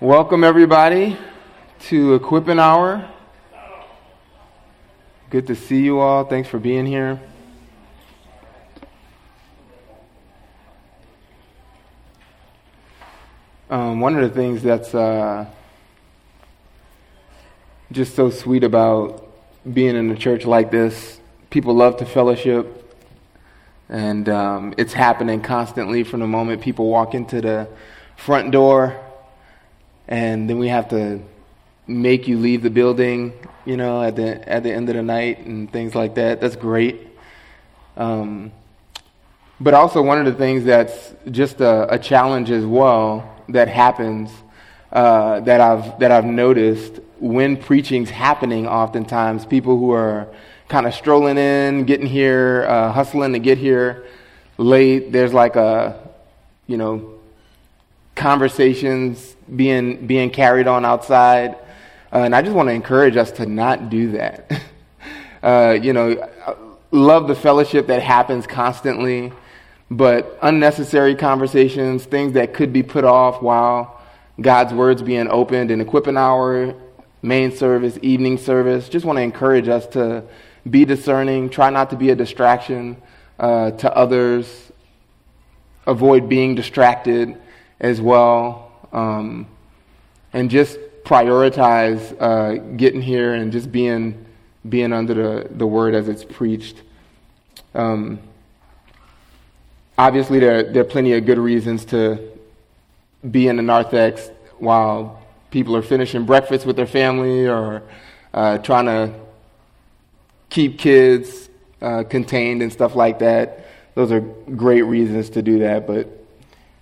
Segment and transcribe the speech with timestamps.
[0.00, 1.18] Welcome, everybody,
[1.86, 3.10] to Equipping Hour.
[5.28, 6.22] Good to see you all.
[6.22, 7.18] Thanks for being here.
[13.68, 15.46] Um, one of the things that's uh,
[17.90, 19.28] just so sweet about
[19.74, 21.18] being in a church like this,
[21.50, 22.94] people love to fellowship,
[23.88, 27.68] and um, it's happening constantly from the moment people walk into the
[28.16, 28.96] front door
[30.08, 31.20] and then we have to
[31.86, 33.32] make you leave the building,
[33.64, 36.40] you know, at the at the end of the night and things like that.
[36.40, 37.06] That's great.
[37.96, 38.52] Um,
[39.60, 44.30] but also one of the things that's just a, a challenge as well that happens
[44.92, 48.66] uh, that I've that I've noticed when preaching's happening.
[48.66, 50.28] Oftentimes, people who are
[50.68, 54.06] kind of strolling in, getting here, uh, hustling to get here
[54.58, 55.12] late.
[55.12, 56.08] There's like a,
[56.66, 57.17] you know,
[58.18, 61.54] conversations being being carried on outside.
[62.12, 64.52] Uh, and I just want to encourage us to not do that.
[65.42, 66.28] uh, you know,
[66.90, 69.32] love the fellowship that happens constantly,
[69.90, 74.00] but unnecessary conversations, things that could be put off while
[74.40, 76.74] God's word's being opened in equipping hour,
[77.22, 78.88] main service, evening service.
[78.88, 80.24] Just want to encourage us to
[80.68, 82.96] be discerning, try not to be a distraction
[83.38, 84.72] uh, to others,
[85.86, 87.38] avoid being distracted
[87.80, 88.72] as well.
[88.92, 89.46] Um,
[90.32, 94.26] and just prioritize uh, getting here and just being
[94.68, 96.82] being under the, the word as it's preached.
[97.74, 98.18] Um,
[99.96, 102.18] obviously, there, there are plenty of good reasons to
[103.30, 107.82] be in the narthex while people are finishing breakfast with their family or
[108.34, 109.14] uh, trying to
[110.50, 111.48] keep kids
[111.80, 113.66] uh, contained and stuff like that.
[113.94, 116.17] Those are great reasons to do that, but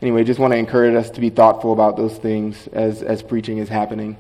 [0.02, 3.58] anyway, just want to encourage us to be thoughtful about those things as, as preaching
[3.58, 4.16] is happening.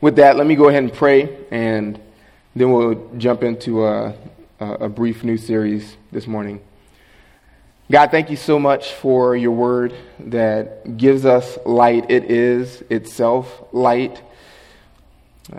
[0.00, 2.00] With that, let me go ahead and pray, and
[2.54, 4.14] then we'll jump into a,
[4.60, 6.60] a brief new series this morning.
[7.90, 12.10] God, thank you so much for your word that gives us light.
[12.10, 14.22] It is itself light,
[15.52, 15.58] uh,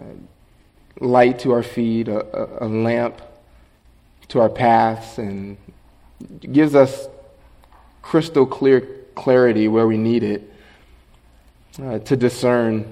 [1.00, 3.22] light to our feet, a, a, a lamp
[4.30, 5.58] to our paths, and
[6.42, 7.08] gives us
[8.06, 8.82] crystal clear
[9.16, 10.54] clarity where we need it
[11.82, 12.86] uh, to discern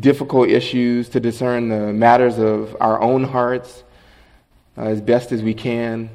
[0.00, 3.82] difficult issues, to discern the matters of our own hearts
[4.76, 6.10] uh, as best as we can.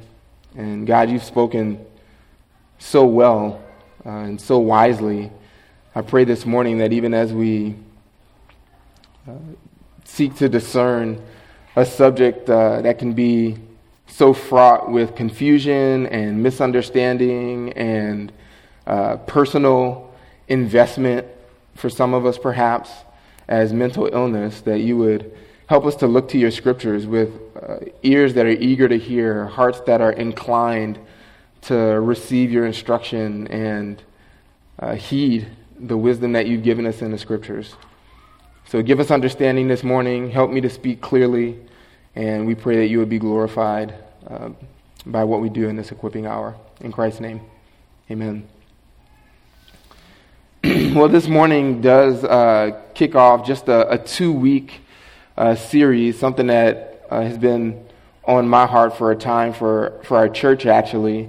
[0.54, 1.84] And God, you've spoken
[2.78, 3.60] so well
[4.06, 5.32] uh, and so wisely.
[5.96, 7.74] I pray this morning that even as we
[9.28, 9.32] uh,
[10.04, 11.20] seek to discern
[11.74, 13.56] a subject uh, that can be
[14.06, 18.32] so fraught with confusion and misunderstanding and
[18.86, 20.14] uh, personal
[20.48, 21.26] investment
[21.74, 22.90] for some of us, perhaps,
[23.48, 27.30] as mental illness, that you would help us to look to your scriptures with
[27.60, 30.98] uh, ears that are eager to hear, hearts that are inclined
[31.62, 34.02] to receive your instruction and
[34.78, 37.74] uh, heed the wisdom that you've given us in the scriptures.
[38.68, 40.30] So give us understanding this morning.
[40.30, 41.58] Help me to speak clearly.
[42.16, 43.94] And we pray that you would be glorified
[44.26, 44.48] uh,
[45.04, 46.56] by what we do in this equipping hour.
[46.80, 47.42] In Christ's name,
[48.10, 48.48] amen.
[50.64, 54.80] well, this morning does uh, kick off just a, a two week
[55.36, 57.86] uh, series, something that uh, has been
[58.24, 61.28] on my heart for a time for, for our church, actually.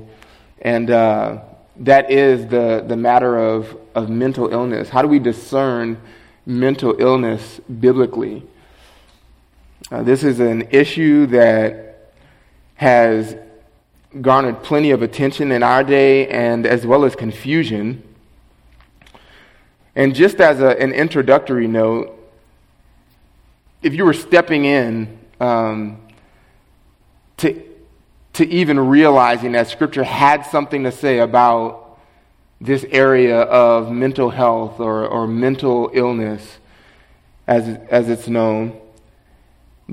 [0.62, 1.42] And uh,
[1.82, 4.88] that is the, the matter of, of mental illness.
[4.88, 6.02] How do we discern
[6.46, 8.44] mental illness biblically?
[9.90, 12.12] Uh, this is an issue that
[12.76, 13.38] has
[14.20, 18.04] garnered plenty of attention in our day and as well as confusion.
[19.96, 22.14] And just as a, an introductory note,
[23.82, 26.02] if you were stepping in um,
[27.38, 27.64] to,
[28.34, 31.98] to even realizing that Scripture had something to say about
[32.60, 36.58] this area of mental health or, or mental illness,
[37.48, 38.78] as, as it's known,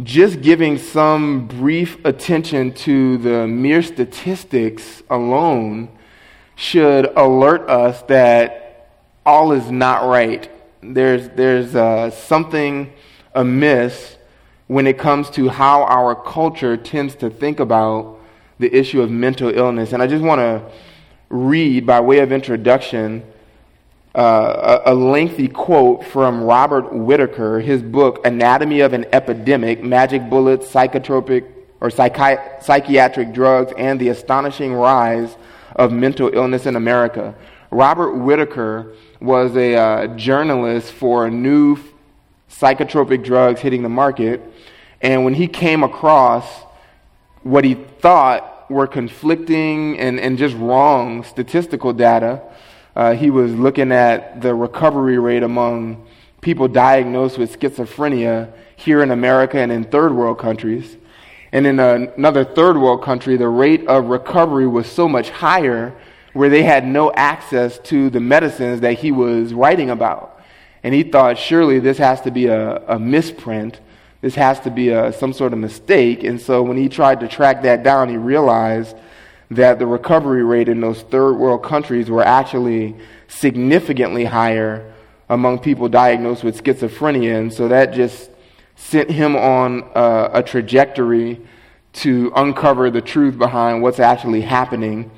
[0.02, 5.88] just giving some brief attention to the mere statistics alone
[6.56, 8.91] should alert us that
[9.25, 10.50] all is not right.
[10.82, 12.93] There's, there's uh, something
[13.35, 14.17] amiss
[14.67, 18.19] when it comes to how our culture tends to think about
[18.58, 19.93] the issue of mental illness.
[19.93, 20.62] And I just want to
[21.29, 23.25] read, by way of introduction,
[24.14, 30.70] uh, a, lengthy quote from Robert Whitaker, his book, Anatomy of an Epidemic Magic Bullets,
[30.70, 31.50] Psychotropic
[31.81, 35.37] or Psychi- Psychiatric Drugs, and the Astonishing Rise
[35.75, 37.34] of Mental Illness in America.
[37.70, 41.76] Robert Whitaker was a uh, journalist for new
[42.49, 44.40] psychotropic drugs hitting the market.
[45.00, 46.46] And when he came across
[47.43, 52.40] what he thought were conflicting and, and just wrong statistical data,
[52.96, 56.06] uh, he was looking at the recovery rate among
[56.41, 60.96] people diagnosed with schizophrenia here in America and in third world countries.
[61.52, 65.94] And in another third world country, the rate of recovery was so much higher
[66.32, 70.43] where they had no access to the medicines that he was writing about.
[70.82, 73.81] And he thought, surely this has to be a, a misprint.
[74.20, 76.25] This has to be a, some sort of mistake.
[76.25, 78.97] And so when he tried to track that down, he realized
[79.56, 82.97] that the recovery rate in those third world countries were actually
[83.29, 84.93] significantly higher
[85.29, 87.39] among people diagnosed with schizophrenia.
[87.39, 88.31] And so that just
[88.77, 91.41] sent him on a, a trajectory
[91.95, 95.11] to uncover the truth behind what's actually happening.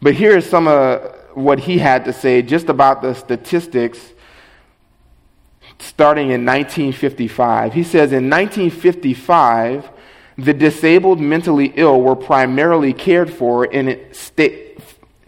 [0.00, 4.12] But here's some of what he had to say just about the statistics
[5.78, 7.74] starting in 1955.
[7.74, 9.90] He says in 1955,
[10.38, 14.78] the disabled mentally ill were primarily cared for in state,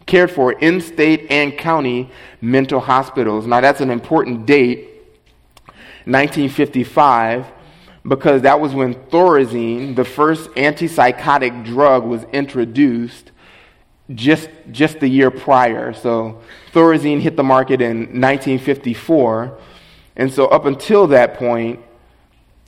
[0.06, 2.10] cared for in state and county
[2.40, 3.46] mental hospitals.
[3.46, 4.88] Now that's an important date,
[6.06, 7.46] 1955,
[8.06, 13.30] because that was when Thorazine, the first antipsychotic drug, was introduced
[14.14, 15.92] just, just the year prior.
[15.94, 16.40] So
[16.72, 19.58] Thorazine hit the market in 1954.
[20.16, 21.80] And so up until that point,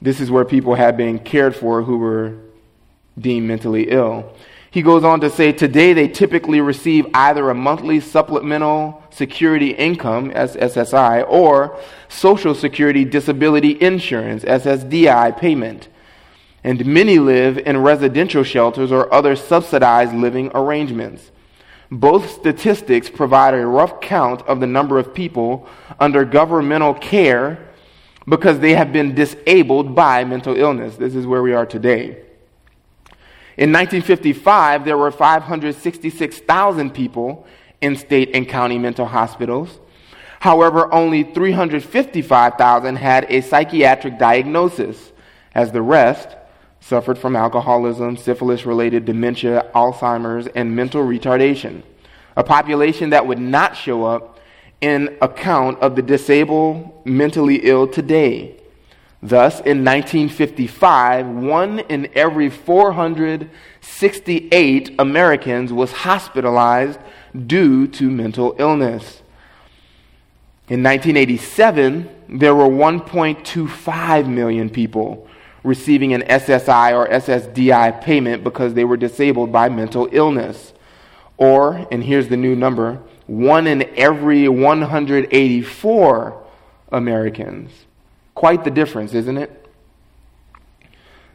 [0.01, 2.35] this is where people had been cared for who were
[3.19, 4.33] deemed mentally ill.
[4.71, 10.31] He goes on to say today they typically receive either a monthly supplemental security income,
[10.33, 11.79] SSI, or
[12.09, 15.89] Social Security Disability Insurance, SSDI payment.
[16.63, 21.31] And many live in residential shelters or other subsidized living arrangements.
[21.91, 25.67] Both statistics provide a rough count of the number of people
[25.99, 27.66] under governmental care
[28.29, 30.97] because they have been disabled by mental illness.
[30.97, 32.23] This is where we are today.
[33.57, 37.47] In 1955, there were 566,000 people
[37.81, 39.79] in state and county mental hospitals.
[40.41, 45.13] However, only 355,000 had a psychiatric diagnosis,
[45.55, 46.29] as the rest
[46.81, 51.83] suffered from alcoholism, syphilis related dementia, Alzheimer's, and mental retardation.
[52.37, 54.39] A population that would not show up
[54.81, 58.57] in account of the disabled, mentally ill today.
[59.23, 66.99] Thus, in 1955, one in every 468 Americans was hospitalized
[67.47, 69.23] due to mental illness.
[70.69, 75.27] In 1987, there were 1.25 million people
[75.65, 80.73] receiving an SSI or SSDI payment because they were disabled by mental illness.
[81.37, 86.46] Or, and here's the new number, one in every 184
[86.91, 87.71] Americans
[88.37, 89.67] Quite the difference, isn't it?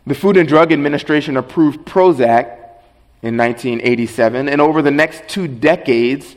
[0.05, 2.59] The Food and Drug Administration approved Prozac
[3.23, 6.35] in 1987, and over the next two decades,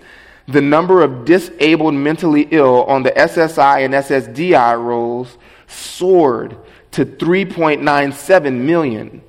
[0.48, 5.36] the number of disabled mentally ill on the SSI and SSDI rolls
[5.66, 6.56] soared
[6.92, 9.22] to 3.97 million.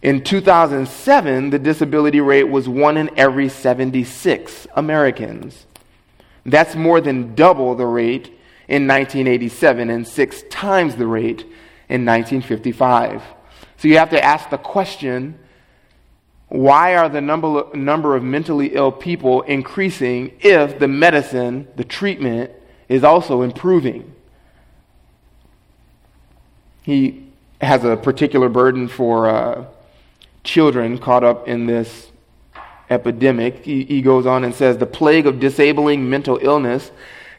[0.00, 5.66] In 2007, the disability rate was one in every 76 Americans.
[6.46, 8.38] That's more than double the rate
[8.70, 11.40] in 1987 and six times the rate
[11.88, 13.20] in 1955.
[13.76, 15.38] So you have to ask the question
[16.46, 22.50] why are the number, number of mentally ill people increasing if the medicine, the treatment,
[22.88, 24.12] is also improving?
[26.82, 27.26] He
[27.60, 29.64] has a particular burden for uh,
[30.42, 32.10] children caught up in this
[32.88, 33.64] epidemic.
[33.64, 36.90] He, he goes on and says the plague of disabling mental illness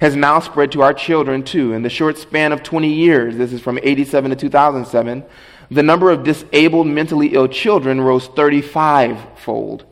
[0.01, 1.73] has now spread to our children too.
[1.73, 5.23] In the short span of 20 years, this is from 87 to 2007,
[5.69, 9.85] the number of disabled mentally ill children rose 35 fold.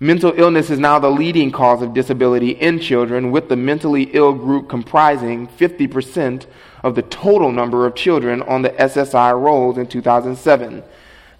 [0.00, 4.32] Mental illness is now the leading cause of disability in children, with the mentally ill
[4.32, 6.46] group comprising 50%
[6.82, 10.82] of the total number of children on the SSI rolls in 2007.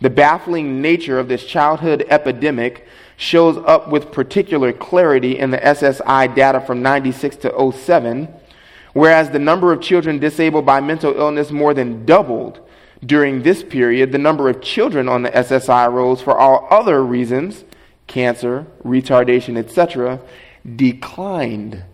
[0.01, 6.35] The baffling nature of this childhood epidemic shows up with particular clarity in the SSI
[6.35, 8.29] data from 96 to 07,
[8.93, 12.61] whereas the number of children disabled by mental illness more than doubled
[13.05, 14.13] during this period.
[14.13, 17.65] The number of children on the SSI rolls for all other reasons,
[18.07, 20.21] cancer, retardation, etc.,
[20.77, 21.85] declined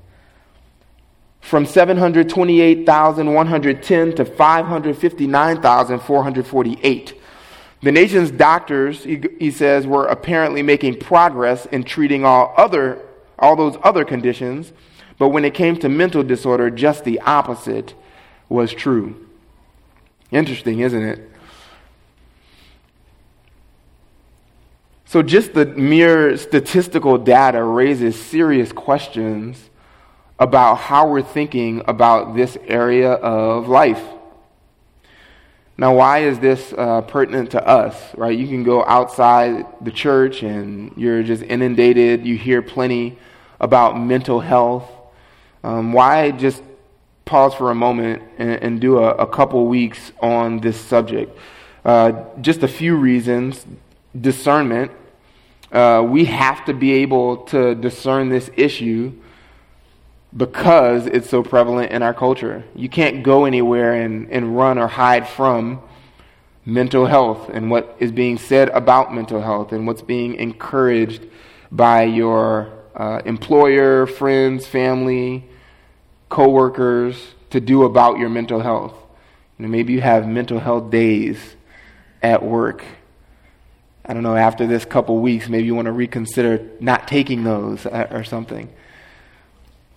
[1.40, 7.19] from 728,110 to 559,448.
[7.82, 13.00] The nation's doctors, he, he says, were apparently making progress in treating all other
[13.40, 14.72] all those other conditions,
[15.18, 17.94] But when it came to mental disorder, just the opposite
[18.48, 19.26] was true.
[20.30, 21.30] Interesting, isn't it?
[25.04, 29.68] So, just the mere statistical data raises serious questions
[30.38, 34.02] about how we're thinking about this area of life.
[35.80, 38.38] Now, why is this uh, pertinent to us, right?
[38.38, 42.26] You can go outside the church and you're just inundated.
[42.26, 43.16] You hear plenty
[43.58, 44.86] about mental health.
[45.64, 46.62] Um, why just
[47.24, 51.34] pause for a moment and, and do a, a, couple weeks on this subject?
[51.82, 53.64] Uh, just a few reasons.
[54.20, 54.92] Discernment.
[55.72, 59.14] Uh, we have to be able to discern this issue
[60.36, 62.64] because it's so prevalent in our culture.
[62.74, 65.80] You can't go anywhere and, and run or hide from
[66.64, 71.26] mental health and what is being said about mental health and what's being encouraged
[71.72, 75.48] by your uh, employer, friends, family,
[76.28, 78.94] coworkers to do about your mental health.
[79.58, 81.56] You know, maybe you have mental health days
[82.22, 82.84] at work.
[84.04, 87.86] I don't know, after this couple weeks, maybe you want to reconsider not taking those
[87.86, 88.72] uh, or something.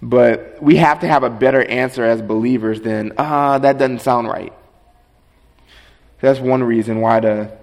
[0.04, 4.28] But we have to have a better answer as believers than, ah, that doesn't sound
[4.28, 4.52] right.
[6.20, 7.58] That's one reason why to,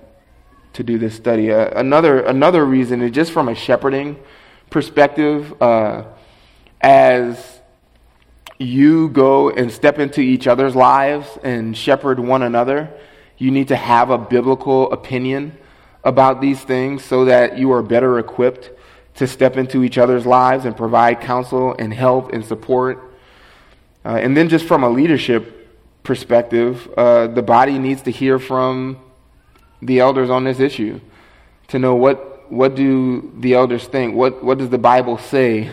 [0.73, 1.53] to do this study.
[1.53, 4.19] Uh, another, another reason is just from a shepherding
[4.71, 5.55] perspective.
[5.61, 6.05] Uh,
[6.81, 7.61] as
[8.59, 12.91] you go and step into each other's lives and shepherd one another,
[13.37, 15.59] you need to have a biblical opinion
[16.05, 18.71] about these things so that you are better equipped
[19.17, 23.13] to step into each other's lives and provide counsel and help and support.
[24.05, 25.61] Uh, and then, just from a leadership
[26.03, 28.99] perspective, uh, the body needs to hear from
[29.83, 31.01] the elders on this issue
[31.69, 34.15] to know what, what do the elders think?
[34.15, 35.71] What, what does the Bible say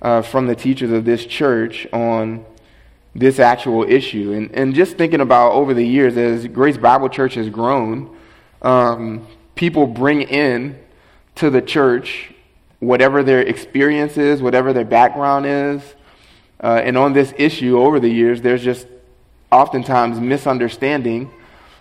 [0.00, 2.44] uh, from the teachers of this church on
[3.14, 4.32] this actual issue?
[4.32, 8.16] And, and just thinking about over the years, as Grace Bible Church has grown,
[8.62, 10.78] um, people bring in
[11.36, 12.32] to the church
[12.80, 15.82] whatever their experience is, whatever their background is.
[16.62, 18.86] Uh, and on this issue over the years, there's just
[19.50, 21.30] oftentimes misunderstanding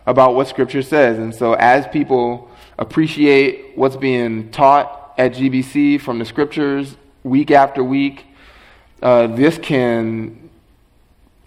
[0.05, 1.17] about what Scripture says.
[1.17, 7.83] And so, as people appreciate what's being taught at GBC from the Scriptures week after
[7.83, 8.25] week,
[9.01, 10.49] uh, this can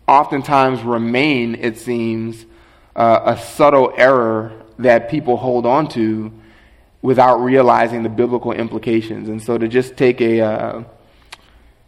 [0.07, 2.47] oftentimes remain, it seems,
[2.97, 6.33] uh, a subtle error that people hold on to
[7.03, 9.29] without realizing the biblical implications.
[9.29, 10.85] And so to just take a, uh,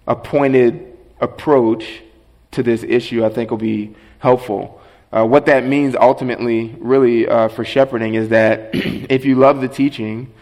[0.07, 2.03] a pointed approach
[2.53, 4.81] to this issue, I think will be helpful.
[5.13, 9.69] Uh, what that means ultimately, really, uh, for shepherding is that if you love the
[9.69, 10.33] teaching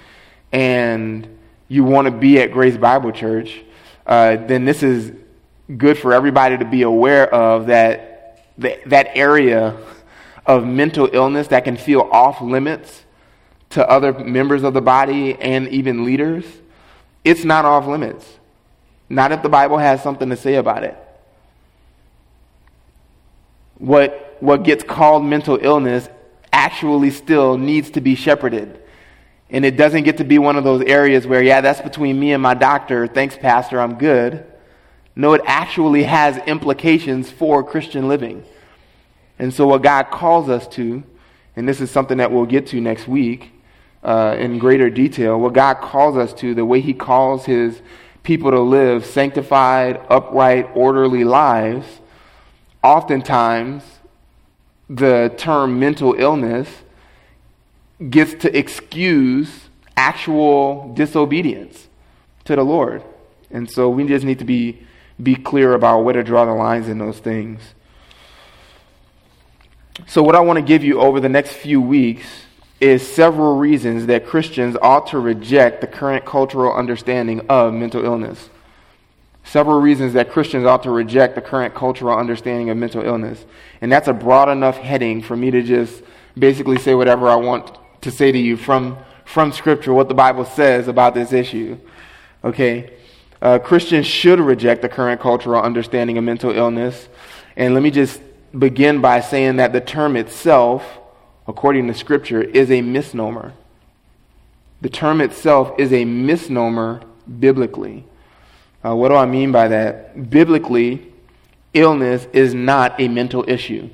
[0.52, 1.26] and
[1.68, 3.60] you want to be at Grace Bible Church,
[4.06, 5.12] uh, then this is
[5.76, 9.76] good for everybody to be aware of that, that, that area
[10.46, 13.04] of mental illness that can feel off limits
[13.70, 16.44] to other members of the body and even leaders,
[17.24, 18.26] it's not off limits.
[19.08, 20.96] Not if the Bible has something to say about it.
[23.78, 26.08] What, what gets called mental illness
[26.52, 28.80] actually still needs to be shepherded.
[29.48, 32.32] And it doesn't get to be one of those areas where, yeah, that's between me
[32.32, 33.06] and my doctor.
[33.06, 34.46] Thanks, Pastor, I'm good.
[35.16, 38.44] No, it actually has implications for Christian living.
[39.38, 41.02] And so, what God calls us to,
[41.56, 43.52] and this is something that we'll get to next week,
[44.02, 47.80] uh, in greater detail, what God calls us to, the way He calls His
[48.23, 51.87] people to live sanctified, upright, orderly lives,
[52.83, 53.83] oftentimes
[54.88, 56.69] the term mental illness
[58.09, 61.88] gets to excuse actual disobedience
[62.45, 63.02] to the Lord.
[63.50, 64.83] And so we just need to be,
[65.23, 67.61] be clear about where to draw the lines in those things.
[70.07, 72.26] So, what I want to give you over the next few weeks
[72.80, 78.49] is several reasons that Christians ought to reject the current cultural understanding of mental illness.
[79.44, 83.44] Several reasons that Christians ought to reject the current cultural understanding of mental illness.
[83.80, 86.02] And that's a broad enough heading for me to just
[86.38, 90.44] basically say whatever I want to say to you from, from Scripture, what the Bible
[90.44, 91.78] says about this issue.
[92.44, 92.94] Okay?
[93.42, 97.08] Uh, Christians should reject the current cultural understanding of mental illness.
[97.56, 98.20] And let me just
[98.56, 101.00] begin by saying that the term itself
[101.50, 103.52] according to Scripture, is a misnomer.
[104.80, 107.02] The term itself is a misnomer
[107.38, 108.04] biblically.
[108.85, 110.30] Uh, what do I mean by that?
[110.30, 111.12] Biblically,
[111.75, 113.90] illness is not a mental issue.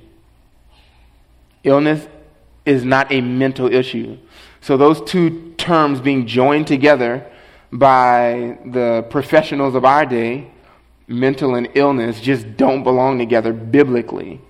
[1.64, 2.06] Illness
[2.64, 4.16] is not a mental issue.
[4.60, 7.26] So, those two terms being joined together
[7.72, 10.50] by the professionals of our day
[11.08, 14.40] mental and illness just don't belong together biblically.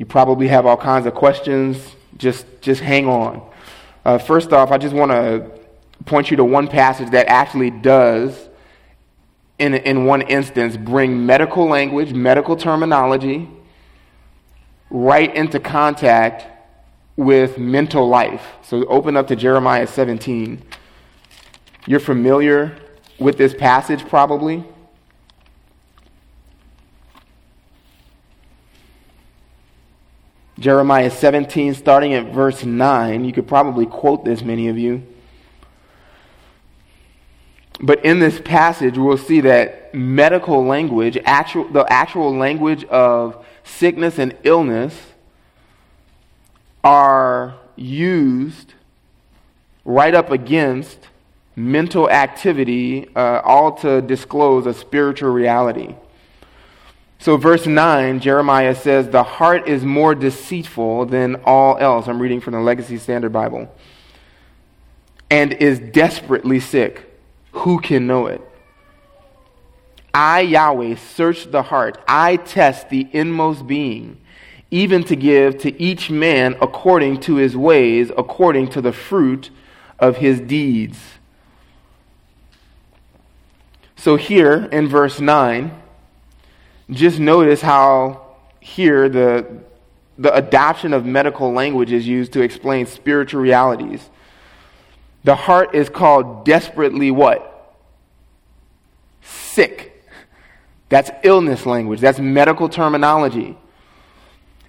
[0.00, 1.76] You probably have all kinds of questions.
[2.16, 3.46] Just, just hang on.
[4.02, 5.50] Uh, first off, I just want to
[6.06, 8.48] point you to one passage that actually does,
[9.58, 13.46] in, in one instance, bring medical language, medical terminology,
[14.88, 16.46] right into contact
[17.18, 18.54] with mental life.
[18.62, 20.62] So open up to Jeremiah 17.
[21.86, 22.74] You're familiar
[23.18, 24.64] with this passage probably.
[30.60, 33.24] Jeremiah 17, starting at verse 9.
[33.24, 35.02] You could probably quote this, many of you.
[37.80, 44.18] But in this passage, we'll see that medical language, actual, the actual language of sickness
[44.18, 44.94] and illness,
[46.84, 48.74] are used
[49.86, 51.08] right up against
[51.56, 55.94] mental activity, uh, all to disclose a spiritual reality.
[57.20, 62.08] So, verse 9, Jeremiah says, The heart is more deceitful than all else.
[62.08, 63.70] I'm reading from the Legacy Standard Bible.
[65.30, 67.20] And is desperately sick.
[67.52, 68.40] Who can know it?
[70.14, 72.02] I, Yahweh, search the heart.
[72.08, 74.18] I test the inmost being,
[74.70, 79.50] even to give to each man according to his ways, according to the fruit
[79.98, 80.98] of his deeds.
[83.94, 85.79] So, here in verse 9,
[86.90, 88.26] just notice how
[88.60, 89.46] here the,
[90.18, 94.08] the adoption of medical language is used to explain spiritual realities.
[95.24, 97.76] The heart is called desperately what?
[99.22, 100.04] Sick.
[100.88, 102.00] That's illness language.
[102.00, 103.56] That's medical terminology.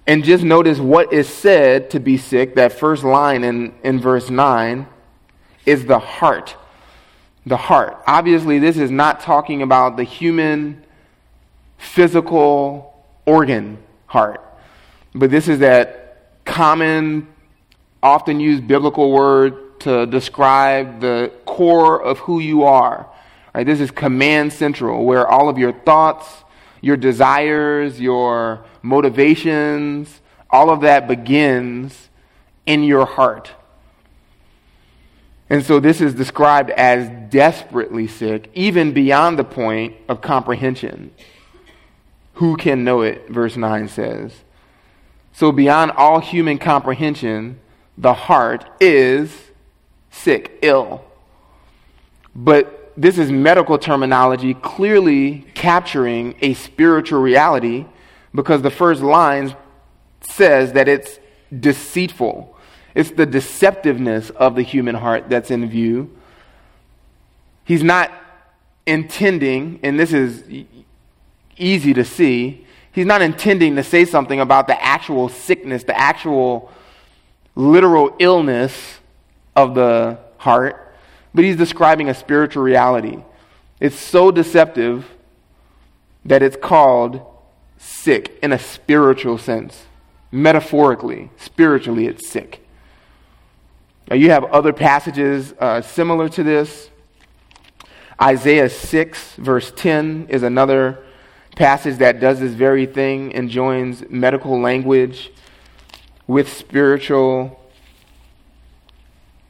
[0.06, 2.54] And just notice what is said to be sick.
[2.56, 4.86] That first line in, in verse 9
[5.64, 6.56] is the heart.
[7.46, 8.02] The heart.
[8.06, 10.84] Obviously, this is not talking about the human
[11.82, 14.40] physical organ heart.
[15.14, 17.28] But this is that common,
[18.02, 23.08] often used biblical word to describe the core of who you are.
[23.54, 23.66] Right?
[23.66, 26.44] This is command central, where all of your thoughts,
[26.80, 32.08] your desires, your motivations, all of that begins
[32.64, 33.50] in your heart.
[35.50, 41.10] And so this is described as desperately sick, even beyond the point of comprehension.
[42.42, 43.28] Who can know it?
[43.28, 44.32] Verse 9 says.
[45.32, 47.60] So, beyond all human comprehension,
[47.96, 49.52] the heart is
[50.10, 51.04] sick, ill.
[52.34, 57.86] But this is medical terminology clearly capturing a spiritual reality
[58.34, 59.54] because the first line
[60.22, 61.20] says that it's
[61.56, 62.58] deceitful.
[62.96, 66.10] It's the deceptiveness of the human heart that's in view.
[67.64, 68.10] He's not
[68.84, 70.42] intending, and this is
[71.56, 72.66] easy to see.
[72.92, 76.70] He's not intending to say something about the actual sickness, the actual
[77.54, 78.98] literal illness
[79.54, 80.94] of the heart,
[81.34, 83.22] but he's describing a spiritual reality.
[83.80, 85.06] It's so deceptive
[86.24, 87.20] that it's called
[87.78, 89.86] sick in a spiritual sense.
[90.30, 92.66] Metaphorically, spiritually, it's sick.
[94.08, 96.90] Now, you have other passages uh, similar to this.
[98.20, 100.98] Isaiah 6, verse 10, is another
[101.56, 105.30] passage that does this very thing and joins medical language
[106.26, 107.58] with spiritual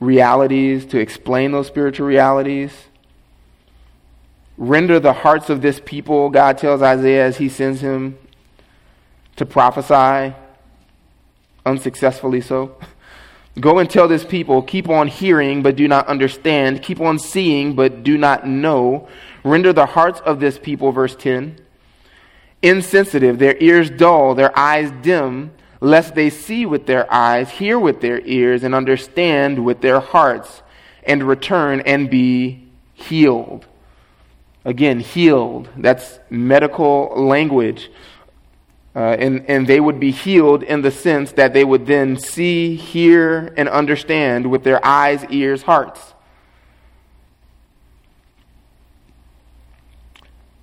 [0.00, 2.72] realities to explain those spiritual realities.
[4.58, 8.18] Render the hearts of this people, God tells Isaiah as he sends him
[9.36, 10.34] to prophesy,
[11.64, 12.76] unsuccessfully so.
[13.60, 17.74] Go and tell this people, keep on hearing but do not understand, keep on seeing
[17.74, 19.08] but do not know.
[19.44, 21.58] Render the hearts of this people, verse 10
[22.62, 28.00] insensitive, their ears dull, their eyes dim, lest they see with their eyes, hear with
[28.00, 30.62] their ears, and understand with their hearts,
[31.04, 33.66] and return and be healed.
[34.64, 35.68] Again, healed.
[35.76, 37.90] That's medical language.
[38.94, 42.76] Uh, and, and they would be healed in the sense that they would then see,
[42.76, 46.14] hear, and understand with their eyes, ears, hearts.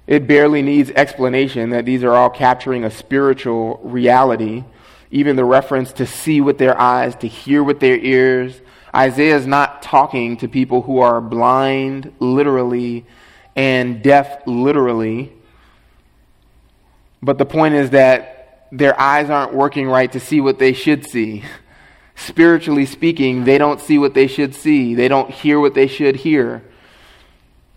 [0.10, 4.64] It barely needs explanation that these are all capturing a spiritual reality.
[5.12, 8.60] Even the reference to see with their eyes, to hear with their ears.
[8.94, 13.06] Isaiah is not talking to people who are blind literally
[13.56, 15.32] and deaf literally.
[17.22, 21.06] But the point is that their eyes aren't working right to see what they should
[21.06, 21.44] see.
[22.16, 26.16] Spiritually speaking, they don't see what they should see, they don't hear what they should
[26.16, 26.64] hear.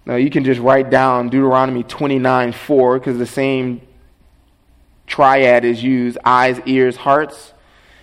[0.04, 3.80] Now, you can just write down Deuteronomy 29 4 because the same
[5.06, 7.52] triad is used eyes, ears, hearts,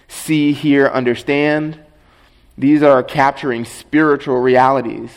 [0.08, 1.80] see, hear, understand.
[2.58, 5.12] These are capturing spiritual realities.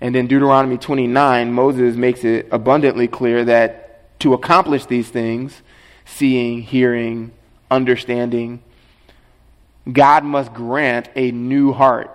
[0.00, 5.62] And in Deuteronomy 29, Moses makes it abundantly clear that to accomplish these things,
[6.04, 7.32] seeing, hearing,
[7.70, 8.62] understanding,
[9.90, 12.10] God must grant a new heart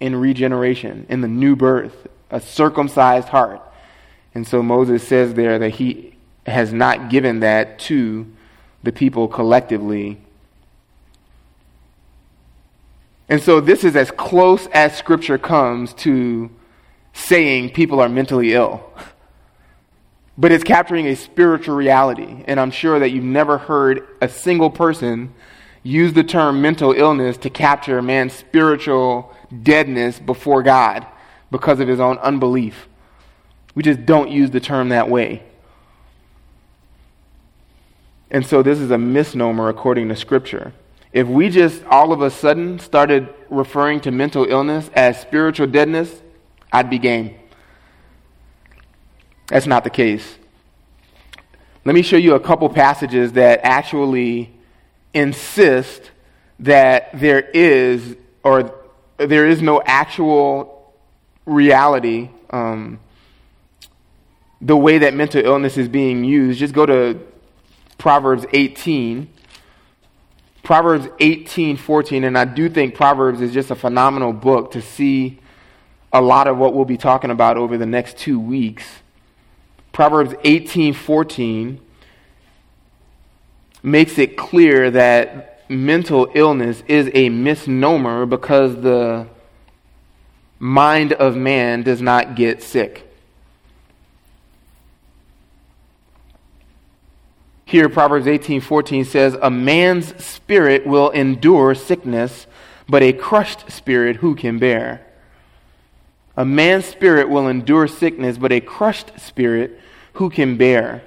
[0.00, 3.62] in regeneration, in the new birth, a circumcised heart.
[4.34, 6.14] And so Moses says there that he
[6.46, 8.26] has not given that to
[8.82, 10.18] the people collectively.
[13.28, 16.50] And so this is as close as Scripture comes to
[17.12, 18.84] saying people are mentally ill.
[20.40, 22.44] But it's capturing a spiritual reality.
[22.46, 25.34] And I'm sure that you've never heard a single person
[25.82, 31.04] use the term mental illness to capture a man's spiritual deadness before God
[31.50, 32.88] because of his own unbelief.
[33.74, 35.42] We just don't use the term that way.
[38.30, 40.72] And so this is a misnomer according to Scripture.
[41.12, 46.22] If we just all of a sudden started referring to mental illness as spiritual deadness,
[46.72, 47.34] I'd be game.
[49.46, 50.36] That's not the case.
[51.84, 54.52] Let me show you a couple passages that actually
[55.14, 56.10] insist
[56.60, 58.74] that there is or
[59.16, 60.77] there is no actual
[61.48, 63.00] reality um,
[64.60, 66.58] the way that mental illness is being used.
[66.58, 67.20] Just go to
[67.96, 69.28] Proverbs 18.
[70.62, 75.40] Proverbs 18, 14, and I do think Proverbs is just a phenomenal book to see
[76.12, 78.84] a lot of what we'll be talking about over the next two weeks.
[79.92, 81.80] Proverbs 18, 14
[83.82, 89.26] makes it clear that mental illness is a misnomer because the
[90.58, 93.04] mind of man does not get sick.
[97.64, 102.46] Here, Proverbs 18:14 says, "A man's spirit will endure sickness,
[102.88, 105.02] but a crushed spirit who can bear?"
[106.36, 109.78] A man's spirit will endure sickness, but a crushed spirit
[110.14, 111.02] who can bear?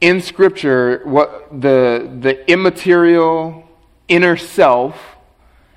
[0.00, 3.68] in Scripture, what the, the immaterial
[4.08, 5.16] inner self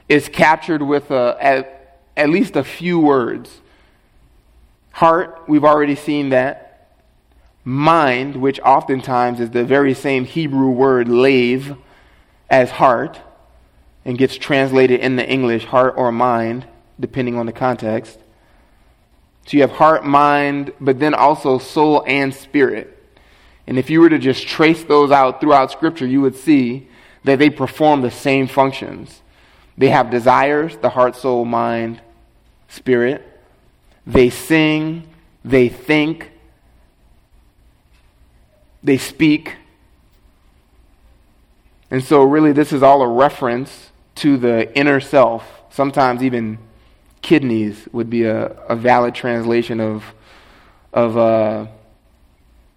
[0.07, 1.78] is captured with a, at,
[2.15, 3.61] at least a few words.
[4.91, 6.87] Heart, we've already seen that.
[7.63, 11.77] Mind, which oftentimes is the very same Hebrew word lev
[12.49, 13.19] as heart,
[14.05, 16.65] and gets translated in the English heart or mind,
[16.99, 18.17] depending on the context.
[19.45, 22.95] So you have heart, mind, but then also soul and spirit.
[23.67, 26.87] And if you were to just trace those out throughout Scripture, you would see
[27.23, 29.21] that they perform the same functions.
[29.79, 32.01] They have desires, the heart, soul, mind,
[32.67, 33.25] spirit.
[34.05, 35.07] They sing,
[35.45, 36.31] they think,
[38.83, 39.55] they speak.
[41.89, 45.49] And so, really, this is all a reference to the inner self.
[45.69, 46.57] Sometimes, even
[47.21, 50.03] kidneys would be a, a valid translation of,
[50.91, 51.67] of uh,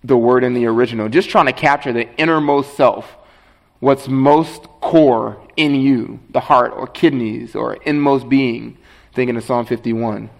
[0.04, 3.16] the word in the original, just trying to capture the innermost self,
[3.80, 8.76] what's most core in you, the heart or kidneys or inmost being,
[9.14, 10.30] thinking of Psalm 51.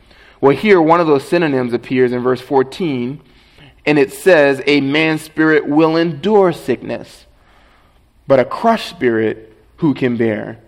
[0.40, 3.22] Well, here, one of those synonyms appears in verse 14,
[3.87, 7.27] and it says, A man's spirit will endure sickness,
[8.27, 10.59] but a crushed spirit who can bear?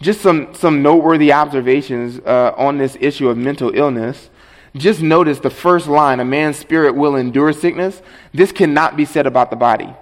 [0.00, 4.28] Just some, some noteworthy observations uh, on this issue of mental illness.
[4.76, 8.02] Just notice the first line a man's spirit will endure sickness.
[8.32, 9.94] This cannot be said about the body.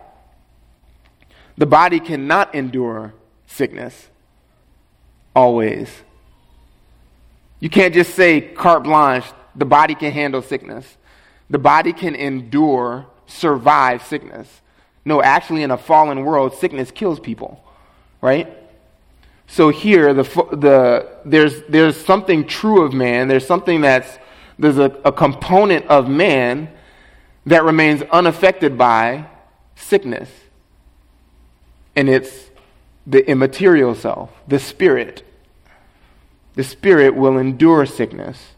[1.57, 3.15] The body cannot endure
[3.53, 4.09] sickness
[5.35, 5.88] always.
[7.61, 10.97] You can't just say carte blanche, the body can handle sickness.
[11.51, 14.49] The body can endure, survive sickness.
[15.05, 17.62] No, actually, in a fallen world, sickness kills people,
[18.21, 18.49] right?
[19.47, 23.29] So here, the, the, there's, there's something true of man.
[23.29, 24.19] There's something that's
[24.59, 26.69] there's a, a component of man
[27.47, 29.27] that remains unaffected by
[29.75, 30.31] sickness.
[31.97, 32.51] And it's
[33.07, 35.25] the immaterial self, the spirit.
[36.55, 38.53] The spirit will endure sickness.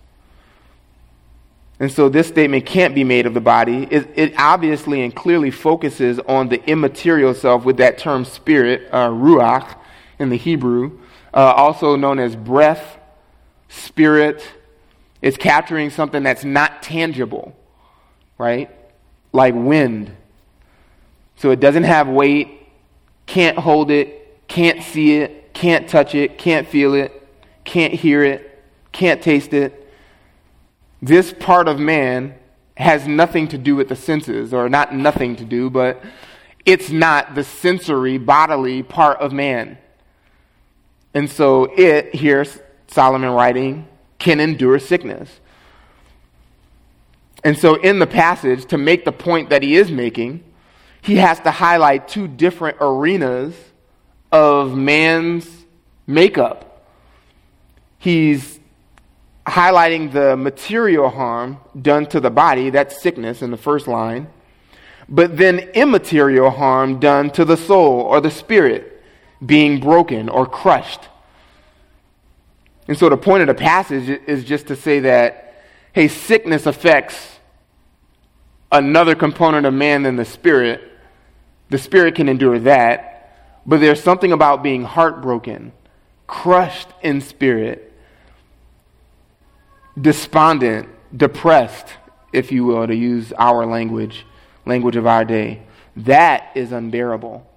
[1.81, 3.89] And so this statement can't be made of the body.
[3.91, 9.09] It, it, obviously and clearly focuses on the immaterial self with that term spirit, uh,
[9.09, 9.77] ruach
[10.19, 10.99] in the Hebrew,
[11.33, 12.99] uh, also known as breath,
[13.69, 14.47] spirit,
[15.21, 17.57] it's capturing something that's not tangible,
[18.39, 18.71] right?
[19.33, 20.15] Like wind.
[21.37, 22.69] So it doesn't have weight,
[23.27, 27.27] can't hold it, can't see it, can't touch it, can't feel it,
[27.65, 29.81] can't hear it, can't taste it.
[31.03, 32.35] this part of man
[32.77, 36.03] has nothing to do with the senses, or not nothing to do, but
[36.65, 39.79] it's not the sensory, bodily part of man.
[41.13, 42.45] And so it, here,
[42.89, 43.87] Solomon writing,
[44.19, 45.41] can endure sickness.
[47.45, 50.43] And so in the passage, to make the point that he is making,
[51.03, 53.55] he has to highlight two different arenas
[54.35, 55.49] of man's
[56.09, 56.89] makeup.
[57.99, 58.59] He's
[59.47, 64.27] highlighting the material harm done to the body, that's sickness in the first line,
[65.09, 69.01] but then immaterial harm done to the soul or the spirit,
[69.47, 71.09] being broken or crushed.
[72.89, 77.39] And so the point of the passage is just to say that, hey, sickness affects
[78.73, 80.83] another component of man than the spirit.
[81.71, 83.14] The spirit can endure that,
[83.67, 85.73] but there's something about being heartbroken,
[86.27, 87.93] crushed in spirit,
[90.01, 91.87] despondent, depressed,
[92.33, 94.27] if you will, to use our language,
[94.67, 95.63] language of our day.
[95.97, 97.49] That is unbearable.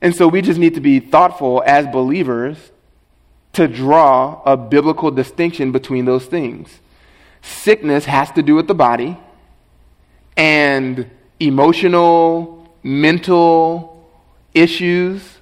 [0.00, 2.72] And so we just need to be thoughtful as believers
[3.54, 6.80] to draw a biblical distinction between those things.
[7.40, 9.16] Sickness has to do with the body,
[10.36, 11.08] and
[11.40, 13.93] emotional, mental
[14.54, 15.38] issues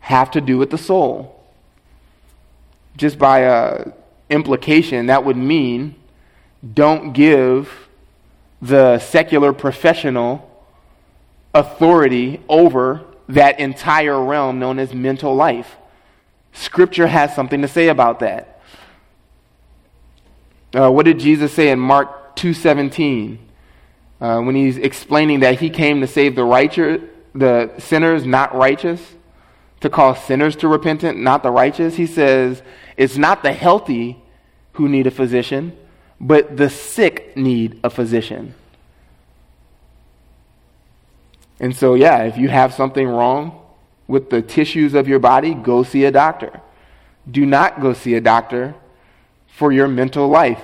[0.00, 1.40] have to do with the soul.
[2.96, 3.90] Just by uh,
[4.28, 5.94] implication, that would mean
[6.74, 7.88] don't give
[8.60, 10.48] the secular professional
[11.54, 15.76] authority over that entire realm known as mental life.
[16.52, 18.60] Scripture has something to say about that.
[20.74, 23.38] Uh, what did Jesus say in Mark 2:17
[24.20, 27.02] uh, when he's explaining that he came to save the righteous,
[27.34, 29.14] the sinners, not righteous,
[29.80, 31.96] to call sinners to repentance, not the righteous?
[31.96, 32.62] He says
[32.96, 34.22] it's not the healthy
[34.74, 35.76] who need a physician,
[36.20, 38.54] but the sick need a physician.
[41.60, 43.60] And so, yeah, if you have something wrong
[44.08, 46.60] with the tissues of your body, go see a doctor.
[47.30, 48.74] Do not go see a doctor
[49.46, 50.60] for your mental life.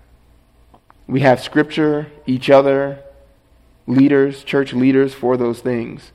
[1.06, 3.02] we have scripture, each other,
[3.88, 6.12] leaders, church leaders for those things.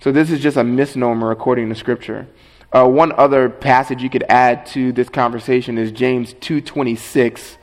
[0.00, 2.26] So this is just a misnomer according to scripture.
[2.72, 7.56] Uh, one other passage you could add to this conversation is James 2.26.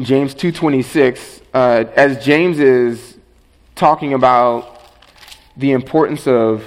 [0.00, 3.16] James 2.26, uh, as James is
[3.76, 4.80] talking about
[5.56, 6.64] the importance of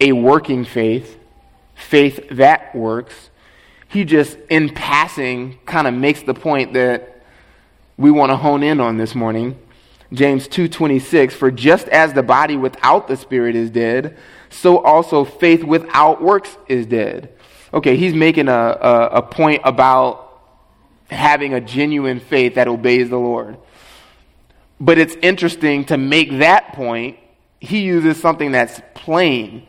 [0.00, 1.16] a working faith,
[1.76, 3.30] faith that works,
[3.86, 7.22] he just, in passing, kind of makes the point that
[7.96, 9.56] we want to hone in on this morning.
[10.14, 14.16] James 2:26 for just as the body without the spirit is dead
[14.54, 17.32] so also faith without works is dead.
[17.72, 20.40] Okay, he's making a, a, a point about
[21.10, 23.58] having a genuine faith that obeys the Lord.
[24.78, 27.18] But it's interesting to make that point,
[27.58, 29.66] he uses something that's plain.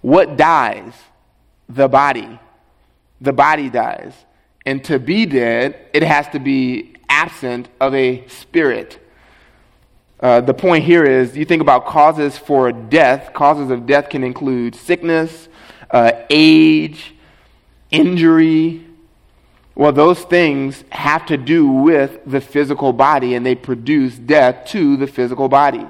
[0.00, 0.94] What dies?
[1.68, 2.38] The body.
[3.20, 4.14] The body dies.
[4.66, 8.98] And to be dead, it has to be absent of a spirit.
[10.24, 13.34] Uh, the point here is you think about causes for death.
[13.34, 15.50] Causes of death can include sickness,
[15.90, 17.14] uh, age,
[17.90, 18.86] injury.
[19.74, 24.96] Well, those things have to do with the physical body and they produce death to
[24.96, 25.86] the physical body.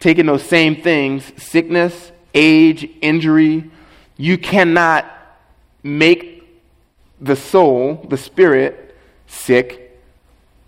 [0.00, 3.70] Taking those same things, sickness, age, injury,
[4.16, 5.06] you cannot
[5.84, 6.60] make
[7.20, 8.96] the soul, the spirit,
[9.28, 9.96] sick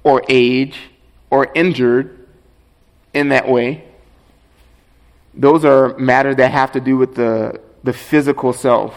[0.05, 0.79] or age
[1.31, 2.22] or injured
[3.15, 3.85] in that way.
[5.35, 8.95] Those are matters that have to do with the, the physical self.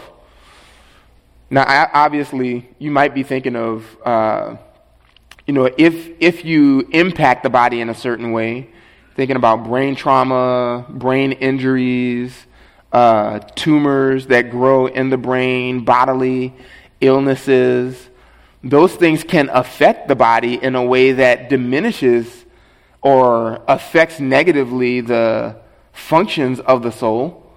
[1.48, 4.56] Now, obviously, you might be thinking of, uh,
[5.46, 8.68] you know, if, if you impact the body in a certain way,
[9.14, 12.46] thinking about brain trauma, brain injuries,
[12.92, 16.52] uh, tumors that grow in the brain, bodily
[17.00, 18.08] illnesses,
[18.64, 22.45] those things can affect the body in a way that diminishes
[23.06, 25.54] or affects negatively the
[25.92, 27.48] functions of the soul,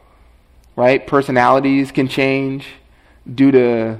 [0.75, 1.07] right?
[1.07, 2.67] Personalities can change
[3.33, 3.97] due to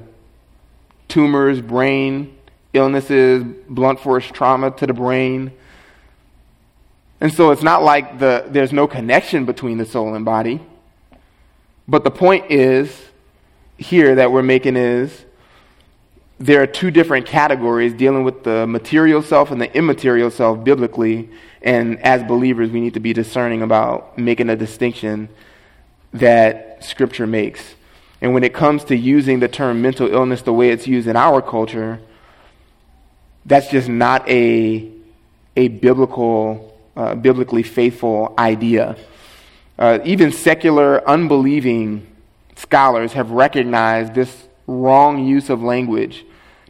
[1.08, 2.38] tumors, brain
[2.74, 5.52] illnesses, blunt force trauma to the brain.
[7.20, 10.62] And so it's not like the, there's no connection between the soul and body.
[11.88, 12.96] But the point is
[13.76, 15.26] here that we're making is
[16.40, 21.30] there are two different categories dealing with the material self and the immaterial self biblically.
[21.62, 25.28] And as believers, we need to be discerning about making a distinction
[26.14, 27.76] that Scripture makes.
[28.22, 31.18] And when it comes to using the term mental illness the way it's used in
[31.18, 32.00] our culture,
[33.46, 34.90] that's just not a,
[35.58, 38.96] a biblical, uh, biblically faithful idea.
[39.78, 42.06] Uh, even secular, unbelieving
[42.56, 46.26] scholars have recognized this wrong use of language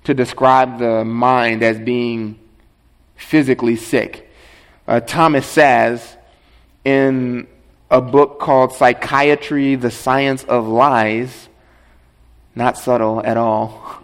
[0.09, 2.39] to describe the mind as being
[3.15, 4.27] physically sick.
[4.87, 6.17] Uh, Thomas Szasz
[6.83, 7.47] in
[7.91, 11.47] a book called Psychiatry, the Science of Lies,
[12.55, 14.01] not subtle at all,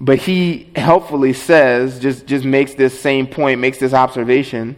[0.00, 4.76] but he helpfully says, just, just makes this same point, makes this observation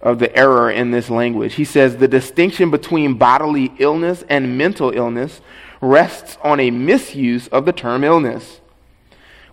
[0.00, 1.52] of the error in this language.
[1.52, 5.42] He says the distinction between bodily illness and mental illness
[5.82, 8.62] rests on a misuse of the term illness.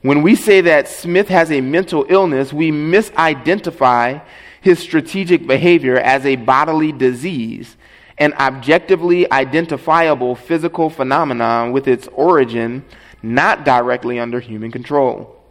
[0.04, 4.22] When we say that Smith has a mental illness, we misidentify
[4.60, 7.78] his strategic behavior as a bodily disease,
[8.18, 12.84] an objectively identifiable physical phenomenon with its origin
[13.22, 15.42] not directly under human control.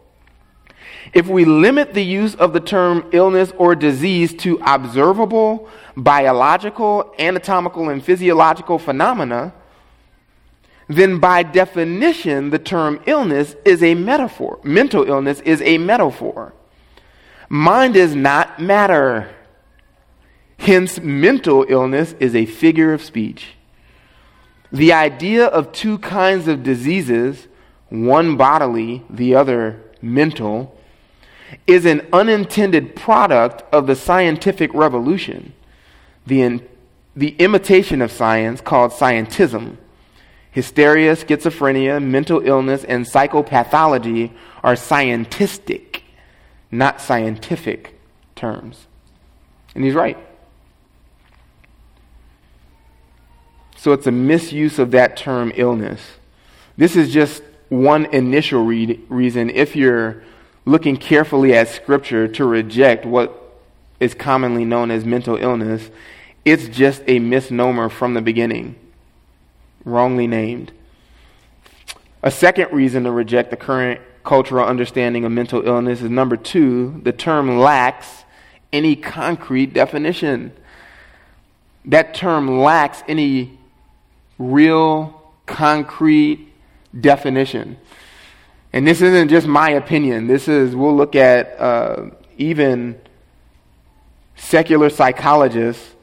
[1.13, 7.89] If we limit the use of the term illness or disease to observable, biological, anatomical,
[7.89, 9.51] and physiological phenomena,
[10.95, 14.59] then by definition, the term illness is a metaphor.
[14.63, 16.53] Mental illness is a metaphor.
[17.49, 19.33] Mind is not matter.
[20.57, 23.55] Hence, mental illness is a figure of speech.
[24.71, 27.47] The idea of two kinds of diseases,
[27.89, 30.77] one bodily, the other mental,
[31.67, 35.53] is an unintended product of the scientific revolution,
[36.25, 36.67] the, in,
[37.15, 39.77] the imitation of science called scientism
[40.53, 44.31] Hysteria, schizophrenia, mental illness, and psychopathology
[44.63, 46.01] are scientistic,
[46.69, 47.99] not scientific
[48.35, 48.85] terms.
[49.73, 50.15] And he's right.
[53.75, 55.99] So it's a misuse of that term illness.
[56.77, 60.23] This is just one initial re- reason, if you're
[60.65, 63.59] looking carefully at Scripture, to reject what
[63.99, 65.89] is commonly known as mental illness.
[66.45, 68.75] It's just a misnomer from the beginning
[69.85, 70.71] wrongly named.
[72.21, 77.01] A second reason to reject the current cultural understanding of mental illness is number two,
[77.03, 78.23] the term lacks
[78.71, 80.53] any concrete definition.
[81.85, 83.59] That term lacks any
[84.37, 86.51] real, concrete
[86.99, 87.77] definition.
[88.71, 90.27] And this isn't just my opinion.
[90.27, 92.99] This is, we'll look at uh, even
[94.35, 95.93] secular psychologists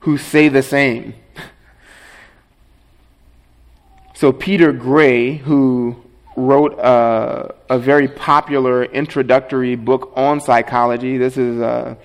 [0.00, 1.14] who say the same.
[4.16, 5.94] So, Peter Gray, who
[6.36, 11.96] wrote a, a, very popular introductory book on psychology, this is uh,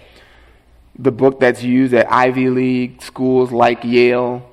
[1.00, 4.45] the book that's used at Ivy League schools like Yale.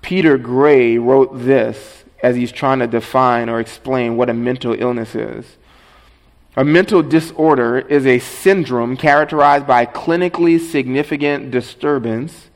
[0.00, 5.14] Peter Gray wrote this as he's trying to define or explain what a mental illness
[5.14, 5.58] is.
[6.56, 12.48] A mental disorder is a syndrome characterized by clinically significant disturbance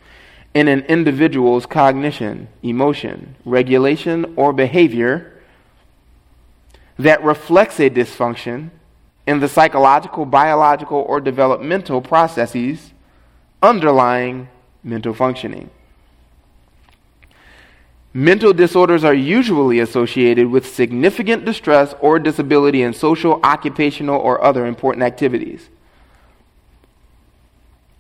[0.55, 5.33] in an individual's cognition, emotion, regulation, or behavior
[6.99, 8.71] that reflects a dysfunction
[9.27, 12.93] in the psychological, biological, or developmental processes
[13.63, 14.49] underlying
[14.83, 15.71] mental functioning.
[18.13, 24.67] Mental disorders are usually associated with significant distress or disability in social, occupational, or other
[24.67, 25.69] important activities.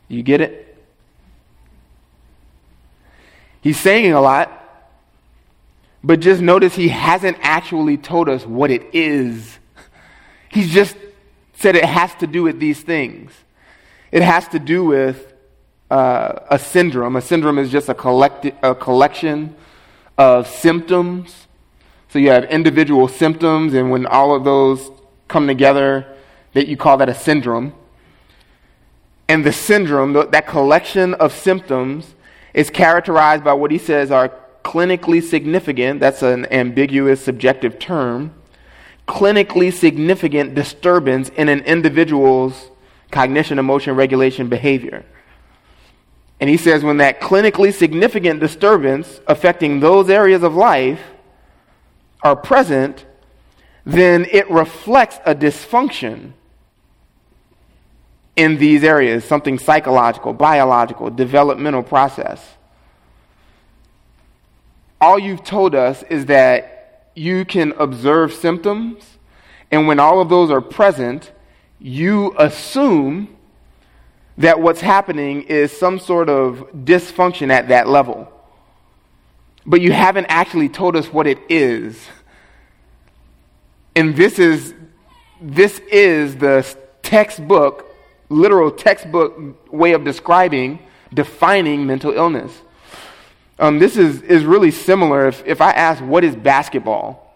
[0.09, 0.70] You get it?
[3.61, 4.57] He's saying a lot,
[6.03, 9.59] but just notice he hasn't actually told us what it is.
[10.49, 10.97] He's just
[11.55, 13.33] said it has to do with these things.
[14.11, 15.33] It has to do with
[15.91, 17.17] uh, a syndrome.
[17.17, 19.55] A syndrome is just a, collect- a collection
[20.17, 21.47] of symptoms.
[22.09, 24.91] So you have individual symptoms, and when all of those
[25.29, 26.07] come together,
[26.55, 27.73] that you call that a syndrome.
[29.29, 32.15] And the syndrome, that collection of symptoms,
[32.55, 34.33] is characterized by what he says are
[34.65, 38.35] clinically significant, that's an ambiguous subjective term,
[39.09, 42.71] clinically significant disturbance in an individual's
[43.11, 45.05] cognition, emotion, regulation, behavior.
[46.41, 51.01] And he says when that clinically significant disturbance affecting those areas of life
[52.23, 53.05] are present,
[53.85, 56.33] then it reflects a dysfunction
[58.41, 62.43] in these areas something psychological, biological, developmental process.
[64.99, 69.19] All you've told us is that you can observe symptoms,
[69.71, 71.33] and when all of those are present,
[71.79, 73.37] you assume
[74.39, 78.33] that what's happening is some sort of dysfunction at that level.
[79.67, 82.09] But you haven't actually told us what it is.
[83.95, 84.73] And this is
[85.43, 86.67] this is the
[87.03, 87.90] textbook,
[88.31, 89.39] literal textbook
[89.71, 90.79] way of describing,
[91.13, 92.63] defining mental illness.
[93.59, 95.29] Um, this is, is really similar.
[95.29, 97.27] If, if I ask, what is basketball?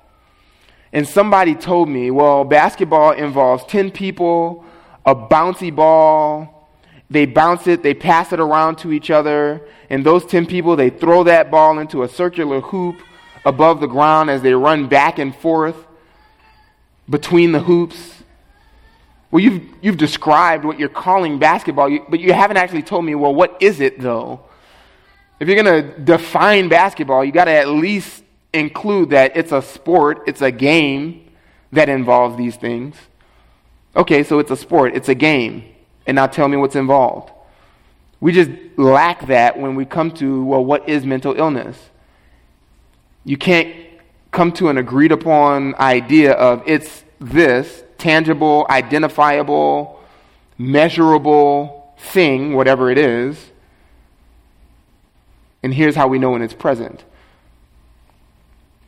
[0.95, 4.65] And somebody told me, well, basketball involves 10 people,
[5.05, 6.71] a bouncy ball.
[7.11, 10.89] They bounce it, they pass it around to each other, and those 10 people, they
[10.89, 12.97] throw that ball into a circular hoop
[13.45, 15.77] above the ground as they run back and forth
[17.09, 18.23] between the hoops.
[19.35, 23.35] Well, you've, you've described what you're calling basketball, but you haven't actually told me, well,
[23.35, 24.45] what is it though?
[25.41, 28.23] If you're going to define basketball, you got to at least
[28.53, 31.29] include that it's a sport, it's a game
[31.73, 32.95] that involves these things.
[33.97, 35.65] Okay, so it's a sport, it's a game.
[36.07, 37.33] And now tell me what's involved.
[38.21, 41.91] We just lack that when we come to, well, what is mental illness?
[43.25, 43.75] You can't
[44.31, 49.99] come to an agreed upon idea of it's this tangible, identifiable,
[50.59, 53.51] measurable thing, whatever it is.
[55.63, 57.03] And here's how we know when it's present.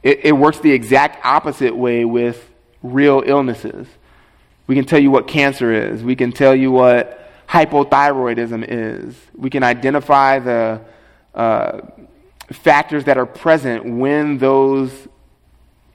[0.02, 2.46] It, it works the exact opposite way with
[2.82, 3.86] real illnesses.
[4.66, 6.04] We can tell you what cancer is.
[6.04, 9.16] We can tell you what hypothyroidism is.
[9.34, 10.82] We can identify the
[11.34, 11.80] uh,
[12.52, 15.08] factors that are present when those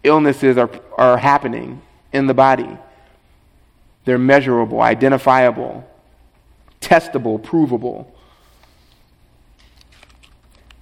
[0.04, 2.80] illnesses are, are happening in the body.
[4.06, 5.88] They're measurable, identifiable,
[6.80, 8.14] testable, provable.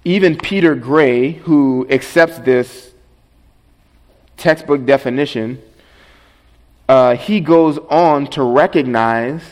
[0.04, 2.92] Even Peter Gray, who accepts this
[4.36, 5.60] textbook definition,
[6.88, 9.42] uh, he goes on to recognize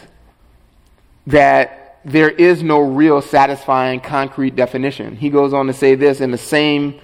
[1.26, 5.16] that there is no real satisfying concrete definition.
[5.16, 6.98] He goes on to say this in the same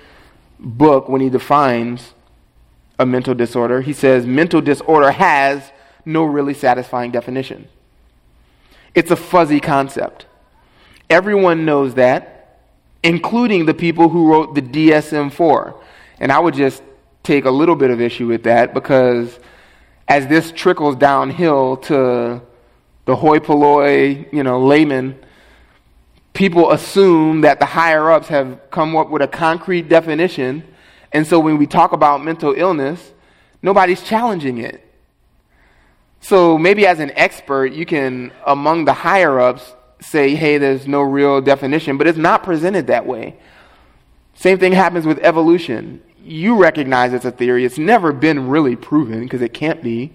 [0.59, 2.15] book when he defines
[2.99, 3.83] a mental disorder.
[3.83, 5.73] He says mental disorder has
[6.05, 7.69] no really satisfying definition.
[8.95, 10.27] It's a fuzzy concept.
[11.11, 12.61] Everyone knows that,
[13.03, 15.81] including the people who wrote the DSM 4.
[16.21, 16.83] And I would just
[17.23, 19.39] take a little bit of issue with that because
[20.09, 22.41] as this trickles downhill to
[23.07, 25.19] the hoi polloi, you know, layman,
[26.33, 30.63] people assume that the higher ups have come up with a concrete definition.
[31.13, 33.13] And so when we talk about mental illness,
[33.63, 34.81] nobody's challenging it.
[36.25, 41.03] So maybe as an expert, you can, among the higher ups, say, hey, there's no
[41.03, 43.37] real definition, but it's not presented that way.
[44.33, 46.03] Same thing happens with evolution.
[46.25, 47.67] You recognize it's a theory.
[47.67, 50.15] It's never been really proven because it can't be.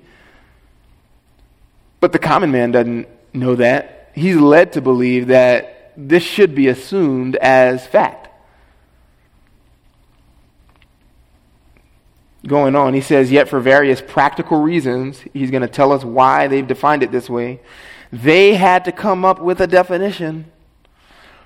[1.99, 4.09] But the common man doesn't know that.
[4.15, 8.28] He's led to believe that this should be assumed as fact.
[12.49, 16.47] Going on, he says, Yet for various practical reasons, he's going to tell us why
[16.47, 17.61] they've defined it this way.
[18.11, 20.51] They had to come up with a definition.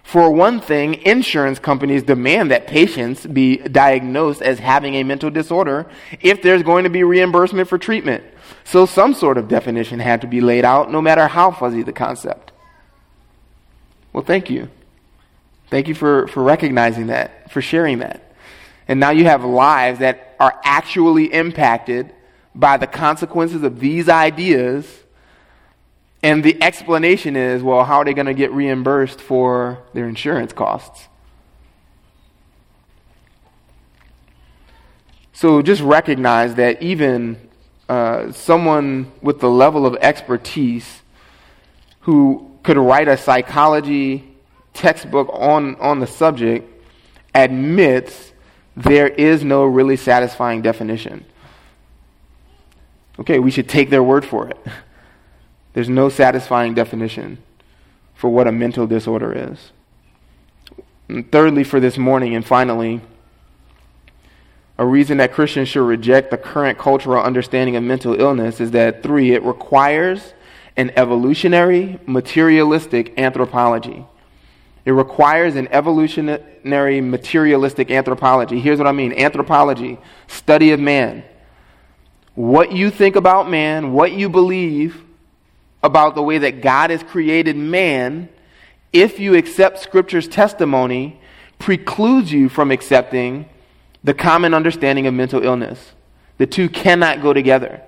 [0.01, 5.89] For one thing, insurance companies demand that patients be diagnosed as having a mental disorder
[6.21, 8.23] if there's going to be reimbursement for treatment.
[8.63, 11.91] So some sort of definition had to be laid out, no matter how fuzzy the
[11.91, 12.53] concept.
[14.13, 14.69] Well, thank you.
[15.69, 18.32] Thank you for, for recognizing that, for sharing that.
[18.87, 22.13] And now you have lives that are actually impacted
[22.53, 24.85] by the consequences of these ideas.
[26.21, 30.53] And the explanation is well, how are they going to get reimbursed for their insurance
[30.53, 31.07] costs?
[35.33, 37.49] So just recognize that even
[37.89, 41.01] uh, someone with the level of expertise
[42.01, 44.35] who could write a psychology
[44.73, 46.69] textbook on, on the subject
[47.35, 48.32] admits
[48.75, 51.25] there is no really satisfying definition.
[53.19, 54.57] Okay, we should take their word for it.
[55.73, 57.37] There's no satisfying definition
[58.15, 59.71] for what a mental disorder is.
[61.07, 63.01] And thirdly, for this morning, and finally,
[64.77, 69.03] a reason that Christians should reject the current cultural understanding of mental illness is that,
[69.03, 70.33] three, it requires
[70.75, 74.05] an evolutionary, materialistic anthropology.
[74.85, 78.59] It requires an evolutionary, materialistic anthropology.
[78.59, 81.23] Here's what I mean anthropology, study of man.
[82.35, 85.03] What you think about man, what you believe
[85.83, 88.29] about the way that God has created man,
[88.91, 91.19] if you accept Scripture's testimony,
[91.59, 93.45] precludes you from accepting
[94.03, 95.93] the common understanding of mental illness.
[96.37, 97.81] The two cannot go together.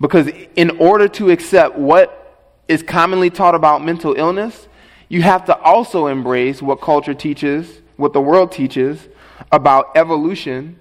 [0.00, 2.20] Because in order to accept what
[2.68, 4.68] is commonly taught about mental illness,
[5.08, 9.08] you have to also embrace what culture teaches, what the world teaches
[9.52, 10.78] about evolution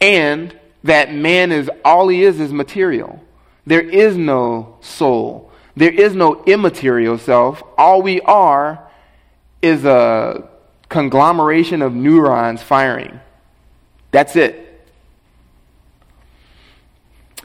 [0.00, 3.22] and that man is all he is is material.
[3.64, 5.50] There is no soul.
[5.76, 7.62] There is no immaterial self.
[7.78, 8.90] All we are
[9.62, 10.48] is a
[10.88, 13.20] conglomeration of neurons firing.
[14.10, 14.68] That's it.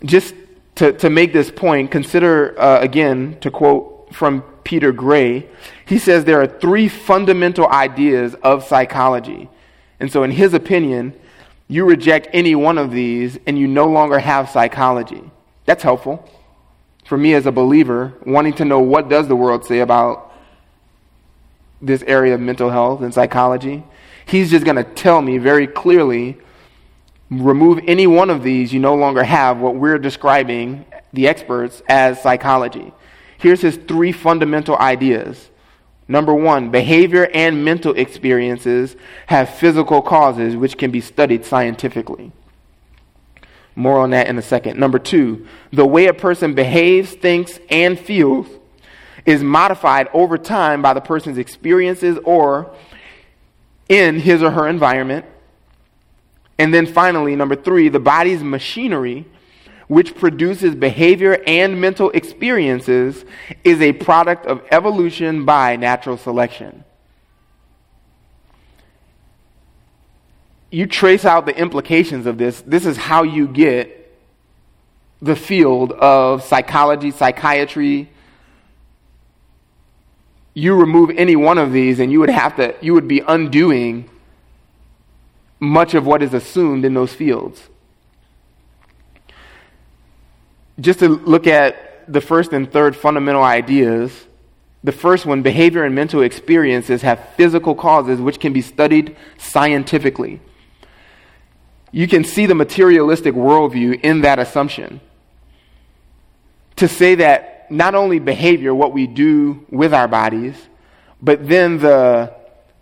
[0.04, 0.34] Just
[0.76, 5.48] to, to make this point, consider uh, again, to quote from Peter Gray,
[5.86, 9.50] he says there are three fundamental ideas of psychology.
[9.98, 11.14] And so, in his opinion,
[11.70, 15.24] you reject any one of these and you no longer have psychology.
[15.64, 16.30] That's helpful
[17.06, 20.34] for me as a believer, wanting to know what does the world say about
[21.82, 23.86] this area of mental health and psychology.
[24.26, 26.38] He's just going to tell me very clearly
[27.32, 32.22] remove any one of these, you no longer have what we're describing, the experts, as
[32.22, 32.92] psychology.
[33.38, 35.50] Here's his three fundamental ideas.
[36.08, 38.96] Number one, behavior and mental experiences
[39.28, 42.32] have physical causes which can be studied scientifically.
[43.76, 44.80] More on that in a second.
[44.80, 48.48] Number two, the way a person behaves, thinks, and feels
[49.26, 52.74] is modified over time by the person's experiences or
[53.90, 55.26] in his or her environment.
[56.58, 59.28] And then finally, number three, the body's machinery,
[59.88, 63.24] which produces behavior and mental experiences,
[63.64, 66.84] is a product of evolution by natural selection.
[70.70, 72.62] You trace out the implications of this.
[72.62, 73.94] This is how you get
[75.22, 78.10] the field of psychology, psychiatry.
[80.54, 84.10] You remove any one of these, and you would have to, you would be undoing
[85.60, 87.70] much of what is assumed in those fields.
[90.80, 94.28] Just to look at the first and third fundamental ideas,
[94.84, 100.40] the first one, behavior and mental experiences have physical causes which can be studied scientifically.
[101.92, 105.02] You can see the materialistic worldview in that assumption.
[106.78, 110.56] To say that not only behavior, what we do with our bodies,
[111.22, 112.34] but then the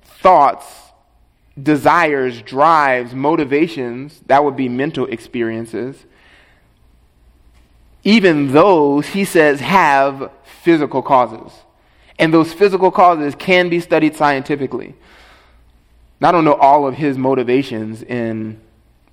[0.04, 0.66] thoughts,
[1.62, 6.06] desires, drives, motivations, that would be mental experiences,
[8.06, 10.32] even those, he says, have
[10.62, 11.52] physical causes.
[12.18, 14.96] And those physical causes can be studied scientifically.
[16.22, 18.62] Now, I don't know all of his motivations in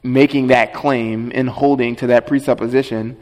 [0.03, 3.17] making that claim and holding to that presupposition,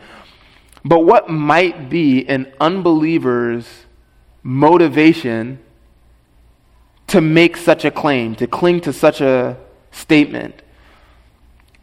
[0.84, 3.66] but what might be an unbeliever's
[4.42, 5.58] motivation
[7.06, 9.56] to make such a claim, to cling to such a
[9.92, 10.62] statement?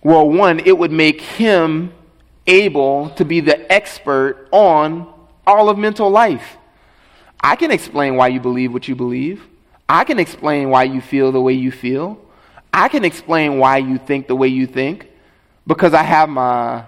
[0.02, 1.94] Well, one, it would make him
[2.48, 5.14] able to be the expert on
[5.46, 6.58] all of mental life.
[7.42, 9.46] I can explain why you believe what you believe.
[9.88, 12.20] I can explain why you feel the way you feel.
[12.74, 15.10] I can explain why you think the way you think
[15.66, 16.86] because I have my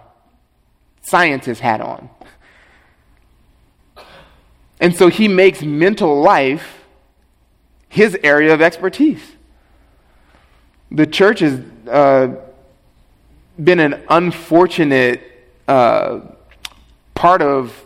[1.01, 2.10] scientist hat on.
[4.80, 6.86] And so he makes mental life
[7.89, 9.36] his area of expertise.
[10.91, 12.36] The church has uh,
[13.62, 15.28] been an unfortunate
[15.70, 16.22] uh,
[17.13, 17.86] part of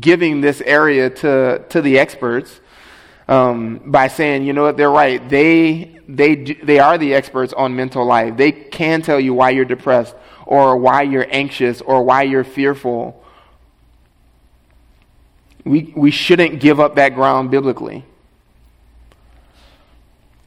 [0.00, 2.60] giving this area to, to the experts
[3.28, 5.26] um, by saying, you know what, they're right.
[5.28, 8.36] They, they, do, they are the experts on mental life.
[8.36, 13.22] They can tell you why you're depressed or why you're anxious or why you're fearful.
[15.64, 18.04] We, we shouldn't give up that ground biblically.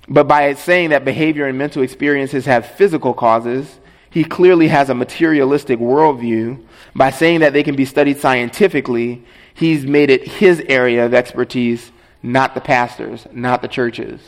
[0.10, 3.80] But by saying that behavior and mental experiences have physical causes,
[4.10, 6.64] he clearly has a materialistic worldview.
[6.96, 11.92] By saying that they can be studied scientifically, he's made it his area of expertise,
[12.24, 14.22] not the pastors, not the churches.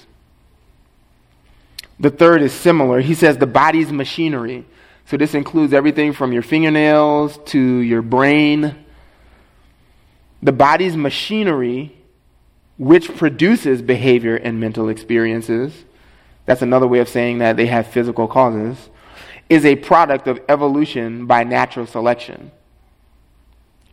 [2.00, 3.02] The third is similar.
[3.02, 4.66] He says the body's machinery.
[5.06, 8.76] So this includes everything from your fingernails to your brain.
[10.42, 11.96] The body's machinery
[12.80, 15.84] which produces behavior and mental experiences,
[16.46, 18.90] that's another way of saying that they have physical causes,
[19.50, 22.52] is a product of evolution by natural selection.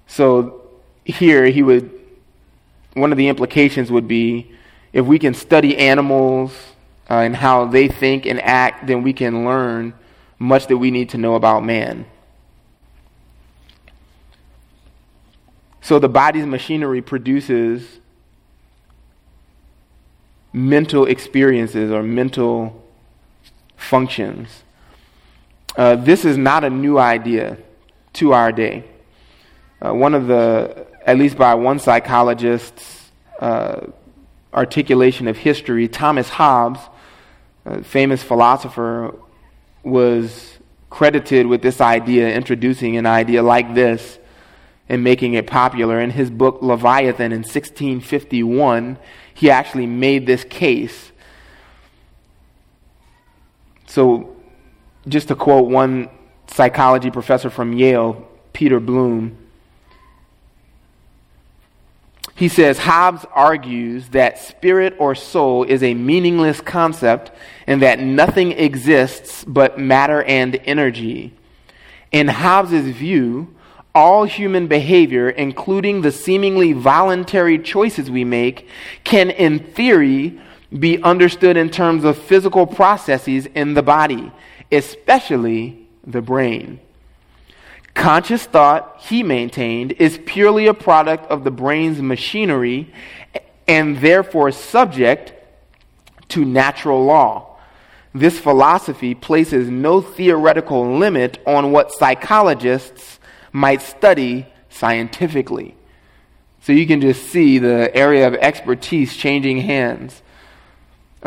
[0.06, 0.62] So
[1.04, 1.90] here he would,
[2.94, 4.52] one of the implications would be
[4.92, 6.52] if we can study animals
[7.10, 9.94] uh, and how they think and act, then we can learn
[10.38, 12.06] much that we need to know about man.
[15.80, 18.00] So the body's machinery produces
[20.52, 22.82] mental experiences or mental
[23.76, 24.64] functions.
[25.76, 27.58] Uh, this is not a new idea
[28.14, 28.84] to our day.
[29.80, 33.10] Uh, one of the, at least by one psychologist's
[33.40, 33.80] uh,
[34.54, 36.80] articulation of history, Thomas Hobbes,
[37.82, 39.14] famous philosopher,
[39.82, 40.56] was
[40.88, 44.18] credited with this idea, introducing an idea like this
[44.88, 46.00] and making it popular.
[46.00, 48.96] In his book Leviathan in 1651,
[49.34, 51.12] he actually made this case.
[53.86, 54.35] So,
[55.08, 56.08] just to quote one
[56.48, 59.36] psychology professor from Yale, Peter Bloom,
[62.36, 67.32] he says Hobbes argues that spirit or soul is a meaningless concept
[67.66, 71.32] and that nothing exists but matter and energy.
[72.12, 73.54] In Hobbes's view,
[73.94, 78.68] all human behavior, including the seemingly voluntary choices we make,
[79.02, 80.38] can in theory
[80.78, 84.30] be understood in terms of physical processes in the body,
[84.70, 86.80] especially the brain.
[87.94, 92.92] Conscious thought, he maintained, is purely a product of the brain's machinery
[93.66, 95.32] and therefore subject
[96.28, 97.56] to natural law.
[98.14, 103.18] This philosophy places no theoretical limit on what psychologists
[103.52, 105.74] might study scientifically.
[106.62, 110.22] So you can just see the area of expertise changing hands.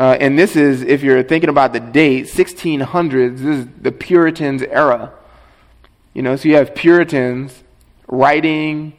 [0.00, 4.62] Uh, and this is, if you're thinking about the date, 1600s, this is the Puritans'
[4.62, 5.12] era.
[6.14, 7.62] You know, so you have Puritans
[8.08, 8.94] writing,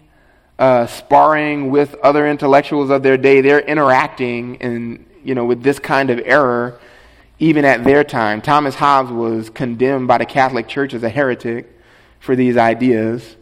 [0.59, 3.41] uh, sparring with other intellectuals of their day.
[3.41, 6.79] They're interacting and you know with this kind of error,
[7.39, 8.39] even at their time.
[8.39, 11.79] Thomas Hobbes was condemned by the Catholic Church as a heretic
[12.19, 13.37] for these ideas,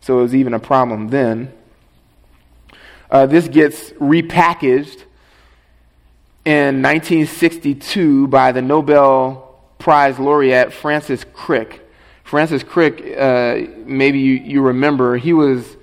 [0.00, 1.52] so it was even a problem then.
[3.10, 5.04] Uh, this gets repackaged
[6.48, 11.86] in 1962 by the Nobel Prize laureate Francis Crick.
[12.24, 15.76] Francis Crick, uh, maybe you, you remember, he was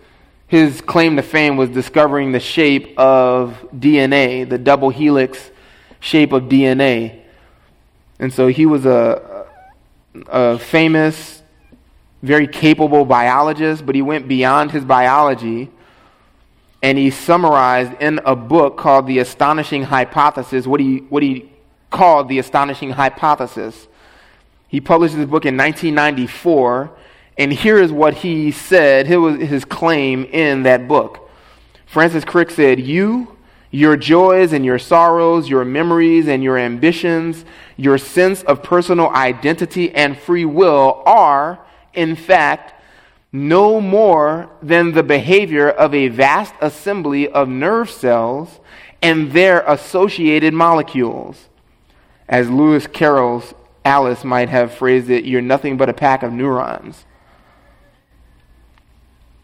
[0.47, 5.51] his claim to fame was discovering the shape of DNA, the double helix
[5.99, 7.21] shape of DNA.
[8.17, 9.45] And so he was a,
[10.25, 11.43] a famous,
[12.23, 15.69] very capable biologist, but he went beyond his biology
[16.85, 21.51] and he summarized in a book called The Astonishing Hypothesis what he, what he
[21.89, 23.87] called the Astonishing Hypothesis.
[24.67, 26.91] He published this book in 1994,
[27.39, 31.27] and here is what he said, his claim in that book.
[31.87, 33.35] Francis Crick said, You,
[33.71, 37.45] your joys and your sorrows, your memories and your ambitions,
[37.77, 41.65] your sense of personal identity and free will are,
[41.95, 42.74] in fact,
[43.35, 48.61] no more than the behavior of a vast assembly of nerve cells
[49.01, 51.49] and their associated molecules.
[52.29, 57.05] As Lewis Carroll's Alice might have phrased it, you're nothing but a pack of neurons.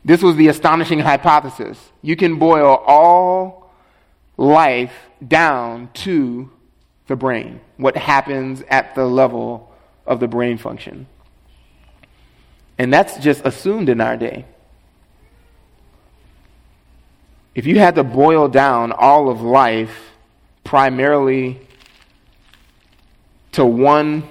[0.05, 1.91] This was the astonishing hypothesis.
[2.01, 3.71] You can boil all
[4.37, 4.93] life
[5.27, 6.49] down to
[7.07, 9.69] the brain, what happens at the level
[10.05, 11.07] of the brain function.
[12.81, 14.43] And that's just assumed in our day.
[17.53, 20.09] If you had to boil down all of life
[20.63, 21.61] primarily
[23.51, 24.23] to one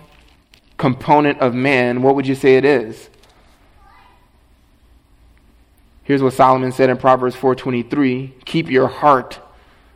[0.79, 3.09] component of man, what would you say it is?
[6.03, 9.39] Here's what Solomon said in Proverbs 4:23, "Keep your heart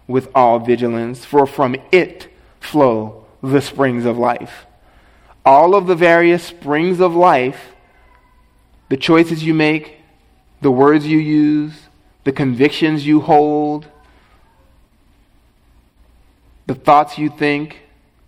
[0.07, 2.29] with all vigilance, for from it
[2.61, 4.65] flow the springs of life."
[5.45, 7.74] All of the various springs of life,
[8.95, 9.97] the choices you make,
[10.61, 11.73] the words you use,
[12.23, 13.89] the convictions you hold,
[16.69, 17.81] the thoughts you think,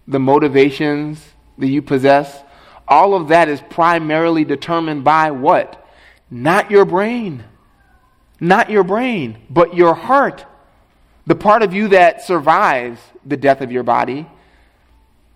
[0.08, 1.24] the motivations
[1.56, 2.42] that you possess,
[2.88, 5.86] all of that is primarily determined by what?
[6.32, 7.44] Not your brain.
[8.40, 10.46] Not your brain, but your heart.
[11.28, 14.26] The part of you that survives the death of your body.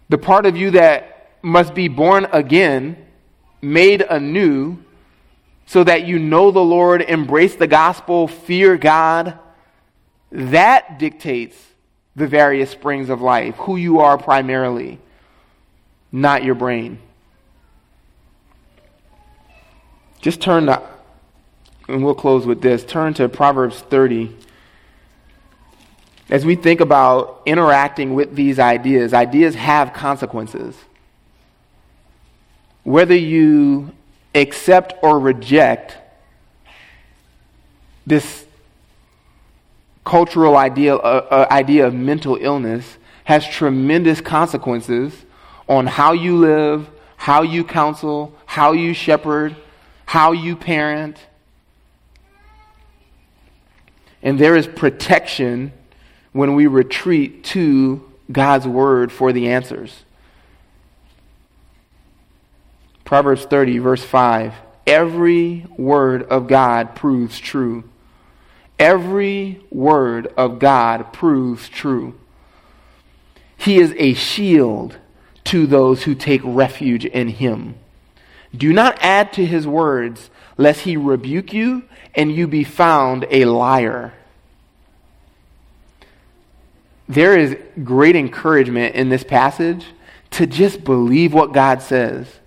[0.09, 2.97] The part of you that must be born again,
[3.63, 4.79] made anew,
[5.71, 9.39] so that you know the Lord, embrace the gospel, fear God.
[10.33, 11.57] That dictates
[12.17, 14.99] the various springs of life, who you are primarily,
[16.11, 16.99] not your brain.
[20.21, 20.83] Just turn to,
[21.87, 24.37] and we'll close with this, turn to Proverbs 30.
[26.31, 30.75] As we think about interacting with these ideas, ideas have consequences.
[32.83, 33.93] Whether you
[34.35, 35.97] accept or reject
[38.07, 38.47] this
[40.05, 45.25] cultural idea, uh, uh, idea of mental illness has tremendous consequences
[45.69, 49.55] on how you live, how you counsel, how you shepherd,
[50.07, 51.17] how you parent.
[54.23, 55.73] And there is protection
[56.33, 60.05] when we retreat to God's word for the answers.
[63.11, 64.55] Proverbs 30, verse 5.
[64.87, 67.83] Every word of God proves true.
[68.79, 72.15] Every word of God proves true.
[73.57, 74.97] He is a shield
[75.43, 77.75] to those who take refuge in him.
[78.57, 81.83] Do not add to his words, lest he rebuke you
[82.15, 84.15] and you be found a liar.
[87.09, 89.87] There is great encouragement in this passage
[90.31, 92.39] to just believe what God says,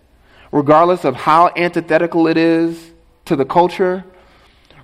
[0.54, 2.91] regardless of how antithetical it is
[3.26, 4.06] to the culture,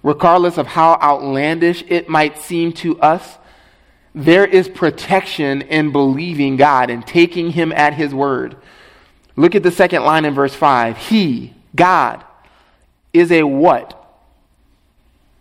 [0.02, 3.38] regardless of how outlandish it might seem to us.
[4.16, 8.58] There is protection in believing God and taking Him at His word.
[9.36, 10.98] Look at the second line in verse 5.
[10.98, 12.24] He, God,
[13.14, 13.96] is a what?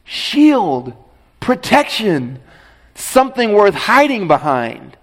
[0.05, 0.93] Shield,
[1.41, 2.39] protection,
[2.95, 4.99] something worth hiding behind.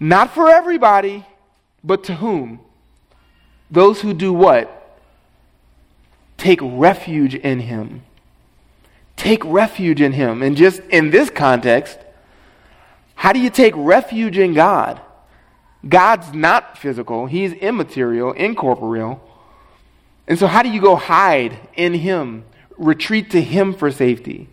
[0.00, 1.26] Not for everybody,
[1.84, 2.60] but to whom?
[3.70, 4.72] Those who do what?
[6.36, 8.02] Take refuge in Him.
[9.16, 10.42] Take refuge in Him.
[10.42, 11.98] And just in this context,
[13.14, 15.00] how do you take refuge in God?
[15.88, 19.22] God's not physical, He's immaterial, incorporeal.
[20.28, 22.44] And so, how do you go hide in Him?
[22.76, 24.48] Retreat to Him for safety.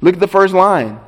[0.00, 1.00] Look at the first line.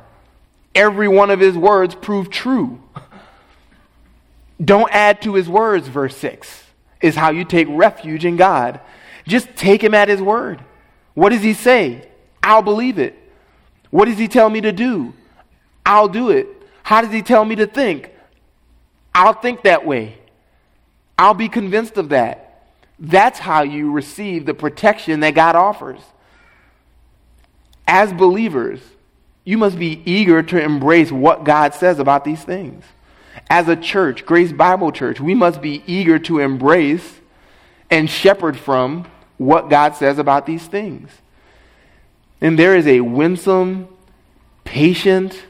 [0.75, 2.81] Every one of His words prove true.
[4.63, 6.63] Don't add to His words, verse 6,
[7.01, 8.79] is how you take refuge in God.
[9.27, 10.63] Just take Him at His word.
[11.13, 12.07] What does He say?
[12.41, 13.15] I'll believe it.
[13.89, 15.13] What does He tell me to do?
[15.85, 16.47] I'll do it.
[16.83, 18.11] How does He tell me to think?
[19.13, 20.17] I'll think that way.
[21.17, 22.63] I'll be convinced of that.
[22.99, 25.99] That's how you receive the protection that God offers.
[27.87, 28.81] As believers,
[29.43, 32.83] you must be eager to embrace what God says about these things.
[33.47, 37.19] As a church, Grace Bible Church, we must be eager to embrace
[37.89, 41.09] and shepherd from what God says about these things.
[42.41, 43.87] And there is a winsome,
[44.63, 45.45] patient,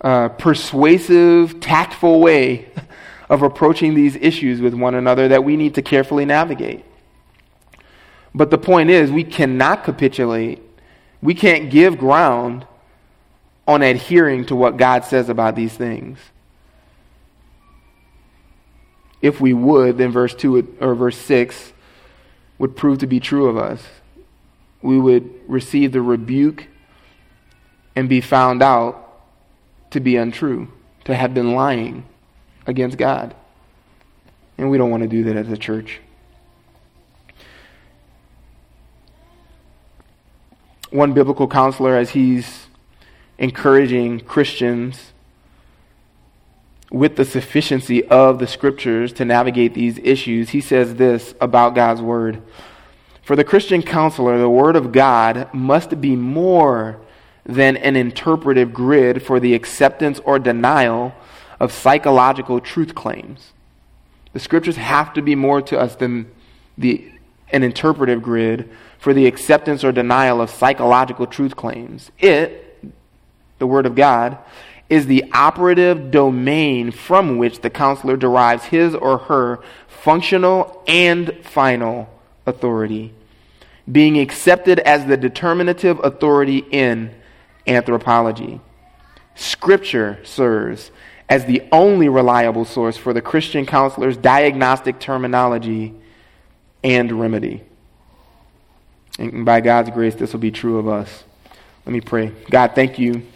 [0.00, 2.68] uh, persuasive, tactful way
[3.28, 6.84] of approaching these issues with one another that we need to carefully navigate.
[8.34, 10.60] But the point is, we cannot capitulate,
[11.20, 12.66] we can't give ground
[13.66, 16.18] on adhering to what God says about these things.
[19.20, 21.72] If we would, then verse 2 or verse 6
[22.58, 23.82] would prove to be true of us.
[24.82, 26.68] We would receive the rebuke
[27.96, 29.20] and be found out
[29.90, 30.68] to be untrue,
[31.04, 32.04] to have been lying
[32.66, 33.34] against God.
[34.56, 36.00] And we don't want to do that as a church.
[40.90, 42.66] One biblical counselor, as he's
[43.38, 45.12] encouraging Christians
[46.90, 52.00] with the sufficiency of the scriptures to navigate these issues, he says this about God's
[52.00, 52.42] word.
[53.22, 56.98] For the Christian counselor, the word of God must be more
[57.44, 61.14] than an interpretive grid for the acceptance or denial
[61.60, 63.52] of psychological truth claims.
[64.32, 66.30] The scriptures have to be more to us than
[66.76, 67.10] the,
[67.50, 72.10] an interpretive grid for the acceptance or denial of psychological truth claims.
[72.18, 72.64] It,
[73.58, 74.38] the Word of God,
[74.88, 82.08] is the operative domain from which the counselor derives his or her functional and final
[82.46, 83.12] authority,
[83.90, 87.14] being accepted as the determinative authority in
[87.66, 88.60] anthropology.
[89.34, 90.90] Scripture serves
[91.28, 95.94] as the only reliable source for the Christian counselor's diagnostic terminology
[96.82, 97.62] and remedy.
[99.18, 101.24] And by God's grace, this will be true of us.
[101.84, 102.32] Let me pray.
[102.50, 103.26] God, thank you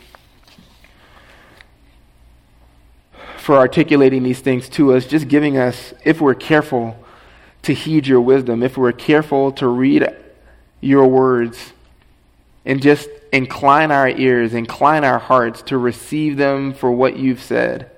[3.42, 6.96] for articulating these things to us, just giving us, if we're careful
[7.62, 10.08] to heed your wisdom, if we're careful to read
[10.80, 11.72] your words,
[12.64, 17.90] and just incline our ears, incline our hearts to receive them for what you've said,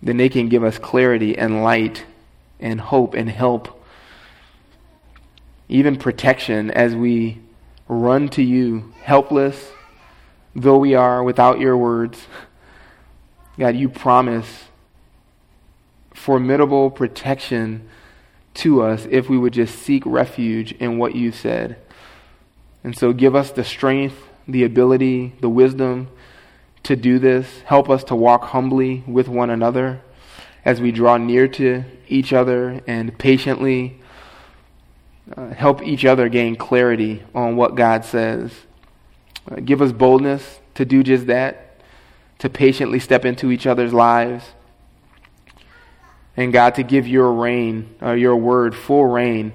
[0.00, 2.04] then they can give us clarity and light
[2.60, 3.84] and hope and help,
[5.68, 7.40] even protection as we
[7.88, 9.72] run to you, helpless
[10.54, 12.26] though we are without your words.
[13.58, 14.64] God, you promise
[16.14, 17.88] formidable protection
[18.54, 21.76] to us if we would just seek refuge in what you said.
[22.84, 26.08] And so give us the strength, the ability, the wisdom
[26.82, 27.60] to do this.
[27.64, 30.00] Help us to walk humbly with one another
[30.64, 34.00] as we draw near to each other and patiently
[35.36, 38.52] uh, help each other gain clarity on what God says.
[39.50, 41.71] Uh, give us boldness to do just that,
[42.42, 44.46] to patiently step into each other's lives.
[46.36, 49.52] And God, to give your reign, uh, your word, full reign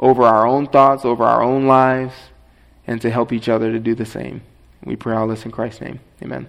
[0.00, 2.14] over our own thoughts, over our own lives,
[2.84, 4.42] and to help each other to do the same.
[4.84, 6.00] We pray all this in Christ's name.
[6.20, 6.48] Amen.